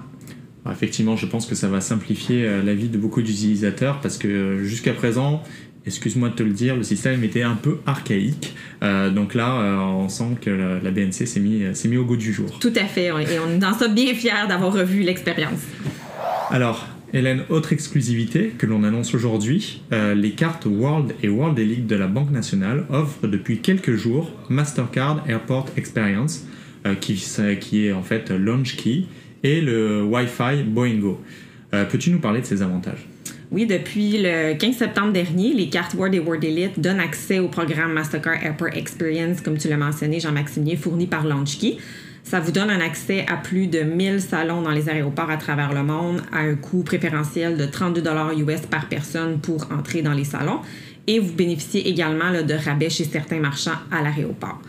effectivement, 0.72 1.15
je 1.15 1.25
pense 1.25 1.46
que 1.46 1.55
ça 1.55 1.67
va 1.67 1.81
simplifier 1.81 2.46
euh, 2.46 2.63
la 2.63 2.74
vie 2.74 2.89
de 2.89 2.98
beaucoup 2.98 3.22
d'utilisateurs 3.22 4.00
parce 4.01 4.17
que 4.17 4.27
euh, 4.27 4.63
jusqu'à 4.63 4.93
présent, 4.93 5.43
excuse-moi 5.86 6.29
de 6.29 6.36
te 6.36 6.43
le 6.43 6.51
dire, 6.51 6.75
le 6.75 6.84
système 6.84 7.24
était 7.24 7.43
un 7.43 7.55
peu 7.55 7.79
archaïque. 7.86 8.53
Euh, 8.84 9.10
donc 9.10 9.34
là, 9.34 9.53
on 9.79 10.10
sent 10.10 10.38
que 10.41 10.50
la, 10.50 10.91
BNC 10.91 11.25
s'est 11.25 11.39
mis, 11.39 11.63
mis 11.86 11.98
au 11.98 12.05
goût 12.05 12.17
du 12.17 12.34
jour. 12.34 12.60
Tout 12.60 12.74
à 12.75 12.86
fait, 12.86 13.05
et 13.05 13.12
on 13.12 13.19
est 13.19 13.57
dans 13.57 13.74
ça 13.74 13.88
bien 13.88 14.13
fiers 14.13 14.48
d'avoir 14.48 14.74
revu 14.74 15.01
l'expérience. 15.01 15.62
Alors, 16.50 16.88
Hélène, 17.14 17.44
autre 17.50 17.74
exclusivité 17.74 18.54
que 18.58 18.66
l'on 18.66 18.84
annonce 18.84 19.14
aujourd'hui, 19.16 19.82
les 19.92 20.32
cartes 20.32 20.66
World 20.66 21.14
et 21.24 21.30
World 21.30 21.58
Elite 21.58 21.88
de 21.88 21.96
la 21.96 22.08
Banque 22.08 22.32
nationale 22.32 22.86
offrent 22.90 23.28
depuis 23.28 23.60
quelques 23.60 23.96
jours 23.96 24.30
Mastercard 24.50 25.24
Airport 25.28 25.68
Experience, 25.78 26.46
qui, 27.00 27.24
qui, 27.62 27.88
est 27.88 27.94
en 27.94 28.04
fait 28.04 28.30
Launch 28.30 28.76
Key 28.76 29.06
et 29.44 29.62
le 29.62 30.04
Wi-Fi 30.04 30.64
Boingo. 30.64 31.22
Euh, 31.74 31.86
peux-tu 31.86 32.12
nous 32.12 32.20
parler 32.20 32.42
de 32.42 32.46
ces 32.46 32.62
avantages? 32.62 33.08
Oui, 33.52 33.66
depuis 33.66 34.22
le 34.22 34.56
15 34.56 34.76
septembre 34.76 35.14
dernier, 35.14 35.54
les 35.54 35.70
cartes 35.70 35.94
Word 35.94 36.14
et 36.14 36.20
Word 36.20 36.44
Elite 36.44 36.80
donnent 36.80 37.00
accès 37.00 37.40
au 37.40 37.48
programme 37.48 37.94
Mastercard 37.94 38.44
Airport 38.44 38.74
Experience, 38.74 39.42
comme 39.42 39.58
tu 39.58 39.70
l'as 39.70 39.78
mentionné, 39.78 40.20
Jean-Maximier, 40.20 40.76
fourni 40.76 41.08
par 41.08 41.26
LaunchKey. 41.26 41.78
Ça 42.29 42.41
vous 42.41 42.51
donne 42.51 42.69
un 42.69 42.81
accès 42.81 43.25
à 43.29 43.38
plus 43.38 43.67
de 43.67 43.84
1000 43.84 44.19
salons 44.19 44.62
dans 44.62 44.72
les 44.72 44.89
aéroports 44.89 45.29
à 45.29 45.38
travers 45.38 45.72
le 45.72 45.81
monde 45.81 46.22
à 46.34 46.39
un 46.39 46.55
coût 46.55 46.84
préférentiel 46.84 47.55
de 47.55 47.65
32 47.65 48.03
US 48.39 48.65
par 48.69 48.89
personne 48.89 49.39
pour 49.39 49.72
entrer 49.72 50.01
dans 50.01 50.12
les 50.12 50.25
salons. 50.25 50.60
Et 51.07 51.19
vous 51.19 51.31
bénéficiez 51.31 51.88
également 51.88 52.34
de 52.34 52.53
rabais 52.53 52.89
chez 52.89 53.05
certains 53.05 53.39
marchands 53.39 53.79
à 53.93 54.01
l'aéroport. 54.01 54.60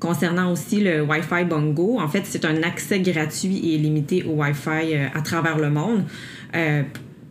Concernant 0.00 0.50
aussi 0.50 0.80
le 0.80 1.02
Wi-Fi 1.02 1.44
Bongo, 1.44 2.00
en 2.00 2.08
fait, 2.08 2.22
c'est 2.24 2.44
un 2.44 2.64
accès 2.64 2.98
gratuit 2.98 3.74
et 3.74 3.78
limité 3.78 4.24
au 4.24 4.42
Wi-Fi 4.42 4.96
euh, 4.96 5.06
à 5.14 5.20
travers 5.20 5.58
le 5.58 5.70
monde. 5.70 6.02
Euh, 6.56 6.82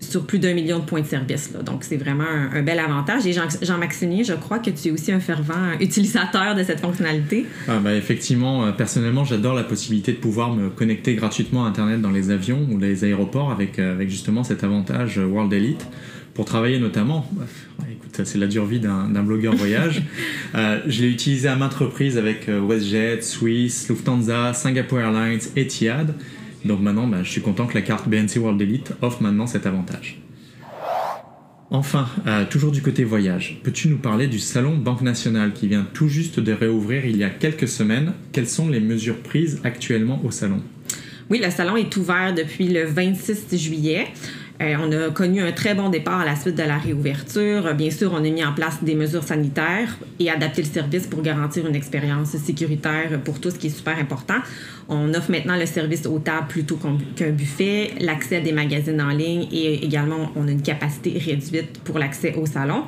sur 0.04 0.26
plus 0.26 0.40
d'un 0.40 0.54
million 0.54 0.80
de 0.80 0.86
points 0.86 1.02
de 1.02 1.06
service. 1.06 1.52
Là. 1.54 1.62
Donc, 1.62 1.84
c'est 1.84 1.98
vraiment 1.98 2.24
un, 2.54 2.62
bel 2.62 2.80
avantage. 2.80 3.26
Et 3.26 3.34
Jean, 3.34 3.48
Jean 3.62 3.80
je 3.82 4.34
crois 4.34 4.60
que 4.60 4.70
tu 4.70 4.88
es 4.88 4.92
aussi 4.92 5.12
un 5.12 5.20
fervent 5.20 5.74
utilisateur 5.80 6.56
de 6.56 6.64
cette 6.64 6.80
fonctionnalité. 6.80 7.46
Ah, 7.68 7.80
bah, 7.80 7.96
effectivement, 7.96 8.66
euh, 8.66 8.72
personnellement, 8.72 9.26
j'adore 9.26 9.54
la 9.54 9.64
possibilité 9.64 10.12
de 10.12 10.18
pouvoir 10.18 10.54
me 10.54 10.70
connecter 10.70 11.16
gratuitement 11.16 11.66
à 11.66 11.70
Internet 11.70 12.02
dans 12.02 12.12
les 12.12 12.30
avions 12.32 12.68
ou 12.72 12.78
les 12.78 13.04
aéroports 13.04 13.52
avec, 13.52 13.80
avec 13.80 14.10
justement 14.10 14.44
cet 14.44 14.64
avantage 14.64 15.18
World 15.18 15.52
Elite 15.54 15.86
pour 16.34 16.46
travailler 16.46 16.80
notamment. 16.80 17.30
écoute, 17.92 18.22
c'est 18.24 18.38
la 18.38 18.48
dure 18.48 18.66
vie 18.66 18.80
d'un 18.80 19.24
blogueur 19.24 19.56
voyage. 19.56 20.02
euh, 20.56 20.80
je 20.88 21.02
l'ai 21.02 21.10
utilisé 21.10 21.48
à 21.48 21.56
maintes 21.56 21.74
reprises 21.74 22.18
avec 22.18 22.50
euh, 22.50 22.60
WestJet, 22.60 23.22
Swiss, 23.22 23.88
Lufthansa, 23.90 24.54
Singapore 24.54 25.00
Airlines, 25.00 25.42
Etihad. 25.56 26.14
Donc 26.66 26.82
maintenant, 26.82 27.08
bah, 27.08 27.24
je 27.24 27.30
suis 27.30 27.42
content 27.42 27.68
que 27.68 27.76
la 27.76 27.82
carte 27.82 28.08
BNC 28.08 28.38
World 28.38 28.62
Elite 28.62 28.94
offre 29.02 29.22
maintenant 29.22 29.48
cet 29.48 29.66
avantage. 29.66 30.20
Enfin, 31.72 32.08
euh, 32.28 32.46
toujours 32.46 32.72
du 32.72 32.84
côté 32.84 33.04
voyage, 33.04 33.60
peux-tu 33.64 33.88
nous 33.88 33.98
parler 33.98 34.28
du 34.28 34.38
salon 34.38 34.78
Banque 34.78 35.02
Nationale 35.02 35.54
qui 35.54 35.68
vient 35.68 35.88
tout 35.94 36.08
juste 36.08 36.40
de 36.40 36.54
réouvrir 36.54 37.06
il 37.06 37.18
y 37.18 37.24
a 37.24 37.32
quelques 37.32 37.68
semaines? 37.68 38.14
Quelles 38.32 38.48
sont 38.48 38.70
les 38.70 38.80
mesures 38.80 39.18
prises 39.18 39.60
actuellement 39.64 40.22
au 40.24 40.30
salon? 40.30 40.62
Oui, 41.32 41.42
le 41.44 41.50
salon 41.50 41.76
est 41.76 41.96
ouvert 41.98 42.34
depuis 42.36 42.68
le 42.68 42.86
26 42.86 43.58
juillet. 43.58 44.08
Euh, 44.64 44.76
on 44.80 44.92
a 44.92 45.10
connu 45.12 45.42
un 45.42 45.52
très 45.52 45.76
bon 45.76 45.90
départ 45.90 46.22
à 46.22 46.26
la 46.26 46.36
suite 46.36 46.56
de 46.56 46.64
la 46.64 46.78
réouverture. 46.78 47.74
Bien 47.74 47.92
sûr, 47.92 48.12
on 48.14 48.18
a 48.18 48.30
mis 48.30 48.44
en 48.44 48.54
place 48.54 48.82
des 48.82 48.96
mesures 48.96 49.24
sanitaires 49.24 49.98
et 50.20 50.30
adapté 50.30 50.62
le 50.62 50.68
service 50.68 51.06
pour 51.06 51.22
garantir 51.22 51.68
une 51.68 51.76
expérience 51.76 52.30
sécuritaire 52.38 53.20
pour 53.24 53.42
tous, 53.42 53.52
ce 53.52 53.60
qui 53.60 53.68
est 53.68 53.72
super 53.72 53.98
important. 53.98 54.38
On 54.88 55.14
offre 55.14 55.32
maintenant 55.32 55.58
le 55.58 55.66
service 55.66 56.06
aux 56.06 56.20
tables 56.20 56.48
plutôt 56.48 56.80
qu'un 57.16 57.32
buffet, 57.32 57.92
l'accès 58.00 58.38
à 58.38 58.42
des 58.42 58.54
magazines 58.54 59.02
en 59.02 59.10
ligne 59.10 59.48
et 59.52 59.84
également 59.84 60.32
on 60.36 60.48
a 60.48 60.52
une 60.52 60.62
capacité 60.62 61.18
réduite 61.18 61.80
pour 61.84 62.00
l'accès 62.00 62.36
au 62.36 62.46
salon. 62.46 62.84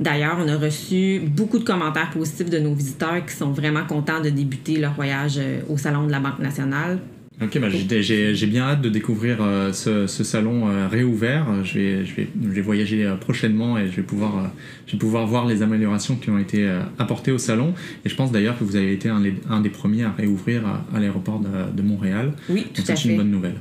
D'ailleurs, 0.00 0.36
on 0.44 0.48
a 0.48 0.56
reçu 0.56 1.20
beaucoup 1.24 1.60
de 1.60 1.64
commentaires 1.64 2.10
positifs 2.10 2.50
de 2.50 2.58
nos 2.58 2.74
visiteurs 2.74 3.24
qui 3.24 3.34
sont 3.34 3.52
vraiment 3.52 3.84
contents 3.84 4.20
de 4.20 4.28
débuter 4.28 4.78
leur 4.78 4.94
voyage 4.94 5.34
euh, 5.38 5.60
au 5.68 5.78
Salon 5.78 6.06
de 6.06 6.10
la 6.10 6.18
Banque 6.18 6.40
nationale 6.40 6.98
Ok, 7.42 7.58
bah, 7.58 7.66
j'ai 7.68 8.46
bien 8.46 8.62
hâte 8.62 8.80
de 8.80 8.88
découvrir 8.88 9.38
euh, 9.40 9.72
ce, 9.72 10.06
salon 10.06 10.68
euh, 10.68 10.86
réouvert. 10.86 11.46
Je 11.64 11.78
vais, 11.78 12.06
je, 12.06 12.14
vais, 12.14 12.28
je 12.40 12.48
vais 12.48 12.60
voyager 12.60 13.04
euh, 13.04 13.16
prochainement 13.16 13.76
et 13.76 13.86
je 13.88 13.96
vais, 13.96 14.02
pouvoir, 14.02 14.52
je 14.86 14.92
vais 14.92 14.98
pouvoir 14.98 15.26
voir 15.26 15.44
les 15.44 15.62
améliorations 15.62 16.14
qui 16.14 16.30
ont 16.30 16.38
été 16.38 16.68
apportées 16.98 17.32
au 17.32 17.38
salon. 17.38 17.74
Et 18.04 18.08
je 18.08 18.14
pense 18.14 18.30
d'ailleurs 18.30 18.56
que 18.56 18.62
vous 18.62 18.76
avez 18.76 18.92
été 18.92 19.08
un, 19.08 19.20
un, 19.50 19.60
des 19.60 19.70
premiers 19.70 20.04
à 20.04 20.12
réouvrir 20.12 20.62
à, 20.94 21.00
l'aéroport 21.00 21.40
de, 21.40 21.48
de, 21.74 21.82
Montréal. 21.82 22.34
Oui, 22.48 22.66
tout 22.72 22.82
à 22.82 22.84
fait. 22.84 22.96
C'est 22.96 23.08
une 23.08 23.16
bonne 23.16 23.30
nouvelle. 23.32 23.56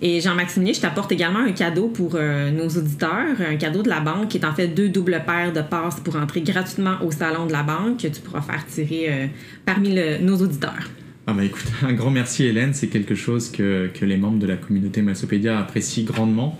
Et 0.00 0.20
Jean-Maximilien, 0.20 0.72
je 0.72 0.80
t'apporte 0.80 1.12
également 1.12 1.40
un 1.40 1.52
cadeau 1.52 1.88
pour 1.88 2.18
nos 2.18 2.68
auditeurs, 2.68 3.36
un 3.46 3.56
cadeau 3.56 3.82
de 3.82 3.88
la 3.88 4.00
banque 4.00 4.28
qui 4.28 4.38
est 4.38 4.44
en 4.44 4.52
fait 4.52 4.68
deux 4.68 4.88
doubles 4.88 5.22
paires 5.24 5.52
de 5.52 5.60
passes 5.60 6.00
pour 6.00 6.16
entrer 6.16 6.40
gratuitement 6.40 6.96
au 7.04 7.12
salon 7.12 7.46
de 7.46 7.52
la 7.52 7.62
banque 7.62 7.98
que 8.00 8.08
tu 8.08 8.20
pourras 8.20 8.40
faire 8.40 8.66
tirer 8.66 9.30
parmi 9.64 9.94
nos 10.22 10.38
auditeurs. 10.38 10.88
Ah 11.26 11.34
bah 11.34 11.44
écoute, 11.44 11.66
un 11.82 11.92
grand 11.92 12.10
merci 12.10 12.44
Hélène, 12.44 12.74
c'est 12.74 12.88
quelque 12.88 13.14
chose 13.14 13.50
que, 13.50 13.88
que, 13.94 14.04
les 14.04 14.16
membres 14.16 14.38
de 14.38 14.46
la 14.46 14.56
communauté 14.56 15.02
Massopédia 15.02 15.58
apprécient 15.58 16.04
grandement. 16.04 16.58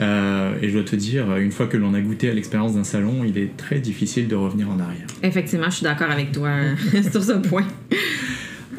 Euh, 0.00 0.54
et 0.60 0.68
je 0.68 0.74
dois 0.74 0.84
te 0.84 0.96
dire, 0.96 1.36
une 1.36 1.52
fois 1.52 1.66
que 1.66 1.76
l'on 1.76 1.94
a 1.94 2.00
goûté 2.00 2.28
à 2.28 2.34
l'expérience 2.34 2.74
d'un 2.74 2.84
salon, 2.84 3.24
il 3.24 3.38
est 3.38 3.56
très 3.56 3.78
difficile 3.78 4.28
de 4.28 4.34
revenir 4.34 4.68
en 4.68 4.78
arrière. 4.80 5.06
Effectivement, 5.22 5.70
je 5.70 5.76
suis 5.76 5.84
d'accord 5.84 6.10
avec 6.10 6.32
toi 6.32 6.50
sur 7.10 7.22
ce 7.22 7.32
point. 7.32 7.66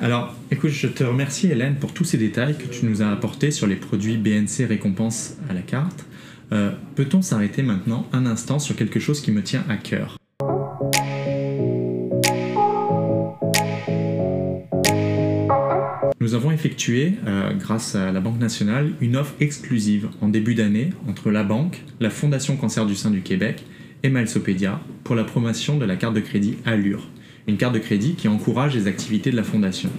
Alors, 0.01 0.35
écoute, 0.51 0.71
je 0.71 0.87
te 0.87 1.03
remercie 1.03 1.47
Hélène 1.47 1.75
pour 1.75 1.93
tous 1.93 2.03
ces 2.03 2.17
détails 2.17 2.57
que 2.57 2.67
tu 2.67 2.85
nous 2.85 3.01
as 3.01 3.09
apportés 3.09 3.51
sur 3.51 3.67
les 3.67 3.75
produits 3.75 4.17
BNC 4.17 4.65
récompense 4.67 5.35
à 5.49 5.53
la 5.53 5.61
carte. 5.61 6.05
Euh, 6.51 6.71
peut-on 6.95 7.21
s'arrêter 7.21 7.63
maintenant 7.63 8.07
un 8.11 8.25
instant 8.25 8.59
sur 8.59 8.75
quelque 8.75 8.99
chose 8.99 9.21
qui 9.21 9.31
me 9.31 9.41
tient 9.41 9.63
à 9.69 9.77
cœur? 9.77 10.17
Nous 16.23 16.35
avons 16.35 16.51
effectué, 16.51 17.15
euh, 17.27 17.51
grâce 17.51 17.95
à 17.95 18.13
la 18.13 18.21
Banque 18.21 18.39
nationale, 18.39 18.93
une 19.01 19.17
offre 19.17 19.33
exclusive 19.41 20.07
en 20.21 20.29
début 20.29 20.55
d'année 20.55 20.91
entre 21.05 21.31
la 21.31 21.43
banque, 21.43 21.81
la 21.99 22.09
Fondation 22.09 22.55
Cancer 22.55 22.85
du 22.85 22.95
sein 22.95 23.11
du 23.11 23.19
Québec 23.19 23.65
et 24.03 24.09
Malsopédia 24.09 24.79
pour 25.03 25.15
la 25.15 25.25
promotion 25.25 25.77
de 25.77 25.83
la 25.83 25.97
carte 25.97 26.13
de 26.13 26.21
crédit 26.21 26.55
Allure, 26.63 27.09
une 27.45 27.57
carte 27.57 27.73
de 27.73 27.79
crédit 27.79 28.13
qui 28.13 28.29
encourage 28.29 28.73
les 28.73 28.87
activités 28.87 29.31
de 29.31 29.35
la 29.35 29.43
Fondation. 29.43 29.89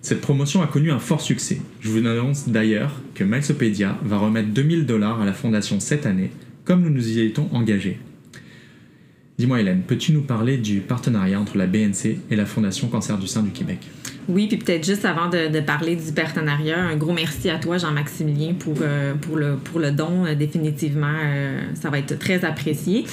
Cette 0.00 0.20
promotion 0.20 0.62
a 0.62 0.68
connu 0.68 0.92
un 0.92 1.00
fort 1.00 1.20
succès. 1.20 1.60
Je 1.80 1.88
vous 1.88 2.06
annonce 2.06 2.48
d'ailleurs 2.48 3.02
que 3.16 3.24
Malsopédia 3.24 3.98
va 4.04 4.18
remettre 4.18 4.50
2000 4.50 4.86
dollars 4.86 5.20
à 5.20 5.26
la 5.26 5.32
Fondation 5.32 5.80
cette 5.80 6.06
année, 6.06 6.30
comme 6.64 6.82
nous 6.82 6.90
nous 6.90 7.18
y 7.18 7.18
étions 7.18 7.52
engagés. 7.52 7.98
Dis-moi 9.38 9.58
Hélène, 9.58 9.82
peux-tu 9.84 10.12
nous 10.12 10.22
parler 10.22 10.56
du 10.56 10.78
partenariat 10.78 11.40
entre 11.40 11.58
la 11.58 11.66
BNC 11.66 12.20
et 12.30 12.36
la 12.36 12.46
Fondation 12.46 12.86
Cancer 12.86 13.18
du 13.18 13.26
sein 13.26 13.42
du 13.42 13.50
Québec? 13.50 13.80
Oui, 14.28 14.46
puis 14.46 14.56
peut-être 14.56 14.84
juste 14.84 15.04
avant 15.04 15.28
de, 15.28 15.60
parler 15.60 15.96
du 15.96 16.12
partenariat, 16.12 16.78
un 16.78 16.96
gros 16.96 17.12
merci 17.12 17.50
à 17.50 17.58
toi, 17.58 17.78
Jean-Maximilien, 17.78 18.54
pour, 18.54 18.76
euh, 18.82 19.14
le 19.36 19.90
don. 19.90 20.26
Euh, 20.26 20.34
définitivement, 20.34 21.14
euh, 21.24 21.60
ça 21.74 21.90
va 21.90 21.98
être 21.98 22.18
très 22.18 22.44
apprécié. 22.44 23.04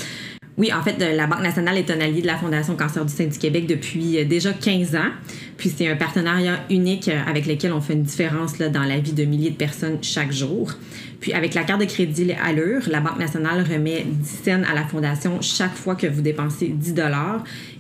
Oui, 0.60 0.74
en 0.74 0.84
fait, 0.84 0.98
la 1.00 1.26
Banque 1.26 1.42
nationale 1.42 1.78
est 1.78 1.90
un 1.90 2.02
allié 2.02 2.22
de 2.22 2.28
la 2.28 2.36
Fondation 2.36 2.76
Cancer 2.76 3.06
du 3.06 3.14
sein 3.14 3.28
du 3.28 3.38
Québec 3.38 3.66
depuis 3.66 4.26
déjà 4.26 4.52
15 4.52 4.94
ans. 4.96 5.10
Puis 5.56 5.72
c'est 5.74 5.88
un 5.88 5.96
partenariat 5.96 6.60
unique 6.70 7.10
avec 7.26 7.48
lequel 7.48 7.72
on 7.72 7.80
fait 7.80 7.94
une 7.94 8.04
différence 8.04 8.60
là, 8.60 8.68
dans 8.68 8.84
la 8.84 9.00
vie 9.00 9.14
de 9.14 9.24
milliers 9.24 9.52
de 9.52 9.56
personnes 9.56 10.00
chaque 10.02 10.34
jour. 10.34 10.74
Puis 11.22 11.32
avec 11.32 11.54
la 11.54 11.64
carte 11.64 11.80
de 11.80 11.86
crédit 11.86 12.34
Allure, 12.34 12.82
la 12.90 13.00
Banque 13.00 13.20
nationale 13.20 13.64
remet 13.64 14.06
10 14.06 14.28
cents 14.44 14.64
à 14.70 14.76
la 14.76 14.84
Fondation 14.84 15.40
chaque 15.40 15.76
fois 15.76 15.96
que 15.96 16.08
vous 16.08 16.22
dépensez 16.22 16.68
10 16.68 16.94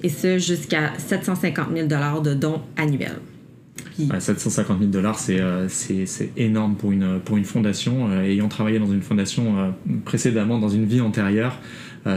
et 0.02 0.10
ce 0.10 0.38
jusqu'à 0.38 0.94
750 0.98 1.68
000 1.76 1.88
de 2.22 2.34
dons 2.34 2.62
annuels. 2.78 3.20
750 4.20 4.80
000 4.80 4.92
dollars, 4.92 5.20
euh, 5.30 5.68
c'est 5.70 6.32
énorme 6.38 6.76
pour 6.76 6.92
une, 6.92 7.20
pour 7.20 7.38
une 7.38 7.46
fondation. 7.46 8.10
Euh, 8.10 8.24
ayant 8.24 8.48
travaillé 8.48 8.80
dans 8.80 8.92
une 8.92 9.02
fondation 9.02 9.60
euh, 9.60 9.70
précédemment, 10.06 10.60
dans 10.60 10.70
une 10.70 10.86
vie 10.86 11.02
antérieure, 11.02 11.58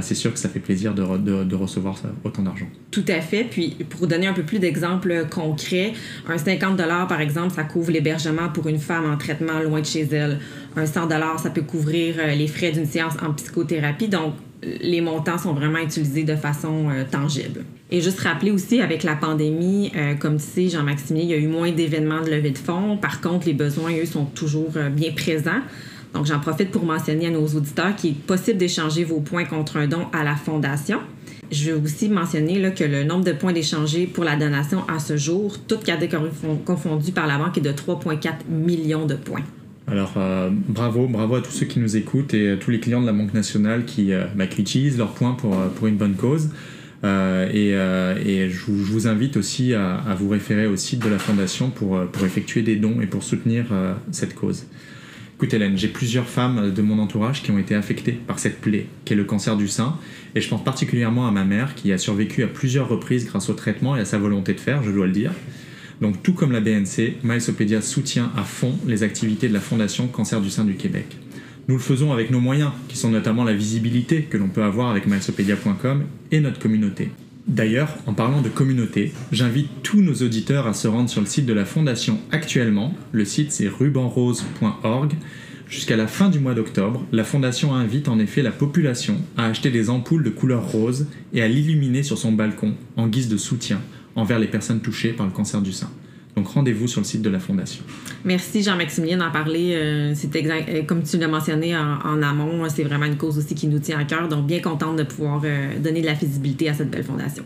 c'est 0.00 0.14
sûr 0.14 0.33
que 0.33 0.38
ça 0.38 0.49
fait 0.49 0.61
plaisir 0.61 0.95
de, 0.95 1.42
de, 1.42 1.54
recevoir 1.57 1.97
autant 2.23 2.42
d'argent. 2.42 2.66
Tout 2.92 3.04
à 3.09 3.21
fait. 3.21 3.42
Puis 3.45 3.76
pour 3.90 4.07
donner 4.07 4.28
un 4.28 4.33
peu 4.33 4.45
plus 4.45 4.61
d'exemples 4.61 5.26
concrets, 5.28 5.92
un 6.28 6.38
50 6.38 6.81
par 7.09 7.21
exemple, 7.21 7.52
ça 7.52 7.64
couvre 7.64 7.90
l'hébergement 7.90 8.49
pour 8.49 8.69
une 8.69 8.78
femme 8.78 9.11
en 9.11 9.19
traitement 9.19 9.61
loin 9.61 9.81
de 9.81 9.87
chez 9.87 10.02
elle. 10.12 10.38
Un 10.76 10.87
100 10.87 11.09
ça 11.38 11.50
peut 11.50 11.62
couvrir 11.62 12.14
les 12.28 12.47
frais 12.47 12.71
d'une 12.71 12.87
séance 12.87 13.14
en 13.21 13.35
psychothérapie. 13.35 14.09
Donc, 14.09 14.35
les 14.62 15.00
montants 15.00 15.37
sont 15.37 15.52
vraiment 15.52 15.81
utilisés 15.81 16.23
de 16.23 16.37
façon 16.37 16.87
tangible. 17.11 17.64
Et 17.94 18.00
juste 18.00 18.20
rappeler 18.20 18.50
aussi, 18.50 18.80
avec 18.80 19.02
la 19.02 19.14
pandémie, 19.14 19.92
euh, 19.94 20.14
comme 20.14 20.38
tu 20.38 20.44
sais, 20.44 20.68
Jean-Maximilien, 20.70 21.25
il 21.26 21.30
y 21.30 21.34
a 21.34 21.37
eu 21.37 21.46
moins 21.46 21.70
d'événements 21.70 22.22
de 22.22 22.30
levée 22.30 22.50
de 22.50 22.56
fonds. 22.56 22.96
Par 22.96 23.20
contre, 23.20 23.46
les 23.46 23.52
besoins, 23.52 23.92
eux, 23.94 24.06
sont 24.06 24.25
toujours 24.25 24.70
euh, 24.76 24.88
bien 24.88 25.12
présents. 25.12 25.61
Donc, 26.14 26.25
j'en 26.25 26.40
profite 26.40 26.70
pour 26.70 26.87
mentionner 26.87 27.26
à 27.26 27.30
nos 27.30 27.46
auditeurs 27.46 27.94
qu'il 27.94 28.12
est 28.12 28.14
possible 28.14 28.56
d'échanger 28.56 29.04
vos 29.04 29.20
points 29.20 29.44
contre 29.44 29.76
un 29.76 29.88
don 29.88 30.06
à 30.14 30.25
la 30.25 30.37
Fondation. 30.37 31.00
Je 31.50 31.70
vais 31.70 31.72
aussi 31.78 32.08
mentionner 32.08 32.58
là, 32.58 32.70
que 32.70 32.82
le 32.82 33.04
nombre 33.04 33.25
de 33.25 33.32
points 33.32 33.52
d'échanger 33.52 34.06
pour 34.06 34.25
la 34.25 34.37
donation 34.37 34.88
à 34.88 34.99
ce 34.99 35.18
jour, 35.18 35.58
toutes 35.68 35.84
catégories 35.84 36.30
confondues 36.64 37.12
par 37.12 37.26
la 37.26 37.37
banque, 37.37 37.58
est 37.58 37.61
de 37.61 37.72
3,4 37.72 38.49
millions 38.49 39.04
de 39.04 39.16
points. 39.16 39.44
Alors, 39.87 40.14
euh, 40.16 40.49
bravo, 40.50 41.08
bravo 41.08 41.34
à 41.34 41.42
tous 41.42 41.50
ceux 41.50 41.66
qui 41.66 41.78
nous 41.78 41.94
écoutent 41.94 42.32
et 42.32 42.52
à 42.52 42.56
tous 42.56 42.70
les 42.70 42.80
clients 42.80 43.02
de 43.02 43.06
la 43.06 43.12
Banque 43.12 43.34
nationale 43.34 43.84
qui, 43.84 44.12
bah, 44.34 44.46
qui 44.46 44.62
utilisent 44.62 44.96
leurs 44.96 45.12
points 45.12 45.34
pour, 45.34 45.54
pour 45.76 45.88
une 45.88 45.96
bonne 45.96 46.14
cause. 46.14 46.49
Euh, 47.04 47.49
euh, 47.52 48.16
et, 48.25 48.49
je, 48.49 48.64
vous 48.66 49.09
invite 49.09 49.37
aussi 49.37 49.75
à, 49.75 50.14
vous 50.18 50.28
référer 50.28 50.66
au 50.66 50.76
site 50.76 51.02
de 51.02 51.09
la 51.09 51.18
Fondation 51.18 51.71
pour, 51.71 51.97
euh, 51.97 52.06
pour 52.06 52.25
effectuer 52.25 52.62
des 52.62 52.76
dons 52.76 53.00
et 53.00 53.06
pour 53.06 53.23
soutenir 53.23 53.66
cette 54.11 54.35
cause. 54.35 54.66
Écoute 55.37 55.54
Hélène, 55.54 55.76
j'ai 55.76 55.88
plusieurs 55.88 56.28
femmes 56.28 56.71
de 56.71 56.82
mon 56.82 57.00
entourage 57.00 57.42
qui 57.42 57.50
ont 57.50 57.59
été 57.59 57.75
affectées 57.75 58.12
par 58.12 58.38
cette 58.38 58.61
plaie 58.61 58.87
qu'est 59.04 59.16
le 59.16 59.25
cancer 59.25 59.56
du 59.56 59.66
sein 59.66 59.97
et 60.37 60.40
je 60.40 60.49
pense 60.49 60.62
particulièrement 60.62 61.26
à 61.26 61.32
ma 61.32 61.44
mère 61.44 61.75
qui 61.75 61.92
a 61.92 61.99
survécu 61.99 62.44
à 62.44 62.47
plusieurs 62.47 62.88
reprises 62.88 63.26
grâce 63.26 63.50
au 63.50 63.54
traitement 63.54 63.97
et 63.97 64.00
à 64.00 64.04
sa 64.04 64.18
volonté 64.18 64.54
de 64.54 64.61
faire, 64.61 64.85
je 64.85 64.92
dois 64.92 65.06
le 65.06 65.12
dire. 65.12 65.32
Donc 66.00 66.23
tout 66.23 66.32
comme 66.32 66.52
la 66.52 66.61
BNC, 66.61 67.16
Milesopédia 67.25 67.82
soutient 67.82 68.30
à 68.37 68.44
fond 68.44 68.79
les 68.87 69.03
activités 69.03 69.48
de 69.48 69.55
la 69.55 69.61
Fondation 69.61 70.07
Cancer 70.07 70.40
du 70.40 70.50
sein 70.50 70.64
du 70.64 70.74
Québec. 70.74 71.16
Nous 71.68 71.77
le 71.77 71.81
faisons 71.81 72.12
avec 72.12 72.31
nos 72.31 72.40
moyens, 72.40 72.72
qui 72.88 72.96
sont 72.96 73.11
notamment 73.11 73.44
la 73.44 73.53
visibilité 73.53 74.22
que 74.22 74.37
l'on 74.37 74.48
peut 74.48 74.64
avoir 74.64 74.90
avec 74.90 75.07
milesopedia.com 75.07 76.05
et 76.33 76.40
notre 76.40 76.59
communauté. 76.59 77.11
D'ailleurs, 77.46 77.96
en 78.07 78.14
parlant 78.14 78.40
de 78.40 78.48
communauté, 78.48 79.12
j'invite 79.33 79.68
tous 79.83 80.01
nos 80.01 80.14
auditeurs 80.14 80.66
à 80.66 80.75
se 80.75 80.88
rendre 80.88 81.09
sur 81.09 81.20
le 81.20 81.27
site 81.27 81.46
de 81.46 81.53
la 81.53 81.64
Fondation 81.64 82.18
actuellement. 82.31 82.94
Le 83.12 83.25
site 83.25 83.53
c'est 83.53 83.68
rubanrose.org. 83.68 85.12
Jusqu'à 85.68 85.96
la 85.96 86.07
fin 86.07 86.29
du 86.29 86.38
mois 86.38 86.55
d'octobre, 86.55 87.07
la 87.12 87.25
Fondation 87.25 87.75
invite 87.75 88.09
en 88.09 88.18
effet 88.18 88.42
la 88.42 88.53
population 88.53 89.16
à 89.37 89.46
acheter 89.46 89.70
des 89.70 89.88
ampoules 89.88 90.22
de 90.22 90.31
couleur 90.31 90.70
rose 90.70 91.07
et 91.33 91.42
à 91.42 91.48
l'illuminer 91.48 92.03
sur 92.03 92.18
son 92.18 92.33
balcon 92.33 92.75
en 92.96 93.09
guise 93.09 93.29
de 93.29 93.37
soutien 93.37 93.81
envers 94.14 94.38
les 94.38 94.48
personnes 94.48 94.81
touchées 94.81 95.12
par 95.12 95.27
le 95.27 95.33
cancer 95.33 95.62
du 95.62 95.72
sein. 95.72 95.90
Donc 96.37 96.49
rendez-vous 96.49 96.88
sur 96.88 97.01
le 97.01 97.05
site 97.05 97.21
de 97.21 97.29
la 97.29 97.38
Fondation. 97.38 97.85
Merci 98.25 98.62
Jean-Maximilien 98.62 99.18
d'en 99.18 99.31
parler. 99.31 99.75
Euh, 99.75 100.12
c'est 100.14 100.35
exact, 100.35 100.68
euh, 100.68 100.83
comme 100.83 101.03
tu 101.03 101.18
l'as 101.18 101.29
mentionné 101.29 101.77
en, 101.77 102.23
amont, 102.23 102.66
c'est 102.75 102.85
vraiment 102.85 103.05
une 103.05 103.18
cause 103.18 103.37
aussi 103.37 103.55
qui 103.55 103.66
nous 103.66 103.81
tient 103.81 103.99
à 103.99 104.05
cœur. 104.05 104.29
Donc 104.29 104.47
bien 104.47 104.61
contente 104.61 104.97
de 104.97 105.03
pouvoir 105.03 105.42
euh, 105.45 105.79
donner 105.79 106.01
de 106.01 106.07
la 106.07 106.14
visibilité 106.14 106.71
à 106.71 106.75
cette 106.75 106.90
belle 106.90 107.05
fondation. 107.05 107.45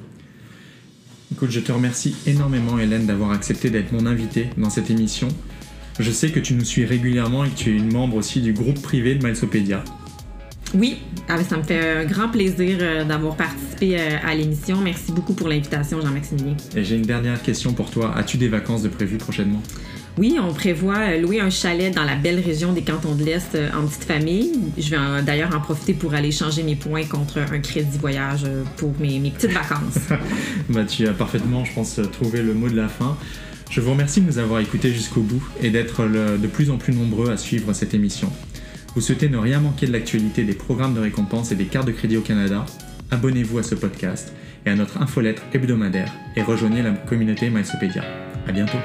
Écoute, 1.32 1.50
je 1.50 1.60
te 1.60 1.72
remercie 1.72 2.14
énormément 2.26 2.78
Hélène 2.78 3.06
d'avoir 3.06 3.32
accepté 3.32 3.70
d'être 3.70 3.90
mon 3.90 4.06
invitée 4.06 4.50
dans 4.56 4.70
cette 4.70 4.90
émission. 4.90 5.28
Je 5.98 6.10
sais 6.12 6.30
que 6.30 6.38
tu 6.38 6.54
nous 6.54 6.64
suis 6.64 6.84
régulièrement 6.84 7.44
et 7.44 7.48
que 7.48 7.56
tu 7.56 7.70
es 7.70 7.76
une 7.76 7.92
membre 7.92 8.16
aussi 8.16 8.40
du 8.40 8.52
groupe 8.52 8.80
privé 8.80 9.16
de 9.16 9.24
Milesopédia. 9.24 9.82
Oui, 10.74 10.98
ah, 11.28 11.42
ça 11.42 11.56
me 11.56 11.62
fait 11.62 11.98
un 11.98 12.04
grand 12.04 12.28
plaisir 12.28 12.78
euh, 12.80 13.04
d'avoir 13.04 13.36
participé 13.36 13.98
euh, 13.98 14.16
à 14.24 14.34
l'émission. 14.34 14.78
Merci 14.82 15.12
beaucoup 15.12 15.32
pour 15.32 15.48
l'invitation, 15.48 16.00
Jean-Maximilien. 16.00 16.56
Et 16.76 16.84
j'ai 16.84 16.96
une 16.96 17.02
dernière 17.02 17.42
question 17.42 17.72
pour 17.72 17.90
toi. 17.90 18.14
As-tu 18.16 18.36
des 18.36 18.48
vacances 18.48 18.82
de 18.82 18.88
prévues 18.88 19.18
prochainement? 19.18 19.62
Oui, 20.18 20.36
on 20.40 20.52
prévoit 20.52 20.98
euh, 20.98 21.20
louer 21.20 21.40
un 21.40 21.50
chalet 21.50 21.94
dans 21.94 22.04
la 22.04 22.16
belle 22.16 22.40
région 22.40 22.72
des 22.72 22.82
cantons 22.82 23.14
de 23.14 23.24
l'Est 23.24 23.56
en 23.76 23.86
petite 23.86 24.04
famille. 24.04 24.52
Je 24.76 24.90
vais 24.90 25.22
d'ailleurs 25.22 25.54
en 25.54 25.60
profiter 25.60 25.94
pour 25.94 26.14
aller 26.14 26.32
changer 26.32 26.62
mes 26.62 26.76
points 26.76 27.04
contre 27.04 27.38
un 27.38 27.58
crédit 27.60 27.98
voyage 27.98 28.46
pour 28.76 28.92
mes, 29.00 29.18
petites 29.30 29.52
vacances. 29.52 29.98
bah, 30.68 30.84
tu 30.84 31.06
as 31.06 31.12
parfaitement, 31.12 31.64
je 31.64 31.72
pense, 31.72 32.00
trouvé 32.12 32.42
le 32.42 32.54
mot 32.54 32.68
de 32.68 32.76
la 32.76 32.88
fin. 32.88 33.16
Je 33.70 33.80
vous 33.80 33.90
remercie 33.90 34.20
de 34.20 34.26
nous 34.26 34.38
avoir 34.38 34.60
écoutés 34.60 34.92
jusqu'au 34.92 35.22
bout 35.22 35.42
et 35.60 35.70
d'être 35.70 36.04
de 36.04 36.46
plus 36.46 36.70
en 36.70 36.76
plus 36.76 36.94
nombreux 36.94 37.30
à 37.30 37.36
suivre 37.36 37.72
cette 37.72 37.94
émission. 37.94 38.32
Vous 38.96 39.02
souhaitez 39.02 39.28
ne 39.28 39.36
rien 39.36 39.60
manquer 39.60 39.86
de 39.86 39.92
l'actualité 39.92 40.42
des 40.42 40.54
programmes 40.54 40.94
de 40.94 41.00
récompense 41.00 41.52
et 41.52 41.54
des 41.54 41.66
cartes 41.66 41.86
de 41.86 41.92
crédit 41.92 42.16
au 42.16 42.22
Canada? 42.22 42.64
Abonnez-vous 43.10 43.58
à 43.58 43.62
ce 43.62 43.74
podcast 43.74 44.32
et 44.64 44.70
à 44.70 44.74
notre 44.74 45.02
infolettre 45.02 45.42
hebdomadaire 45.52 46.10
et 46.34 46.40
rejoignez 46.40 46.82
la 46.82 46.92
communauté 46.92 47.50
MySopédia. 47.50 48.02
À 48.48 48.52
bientôt 48.52 48.78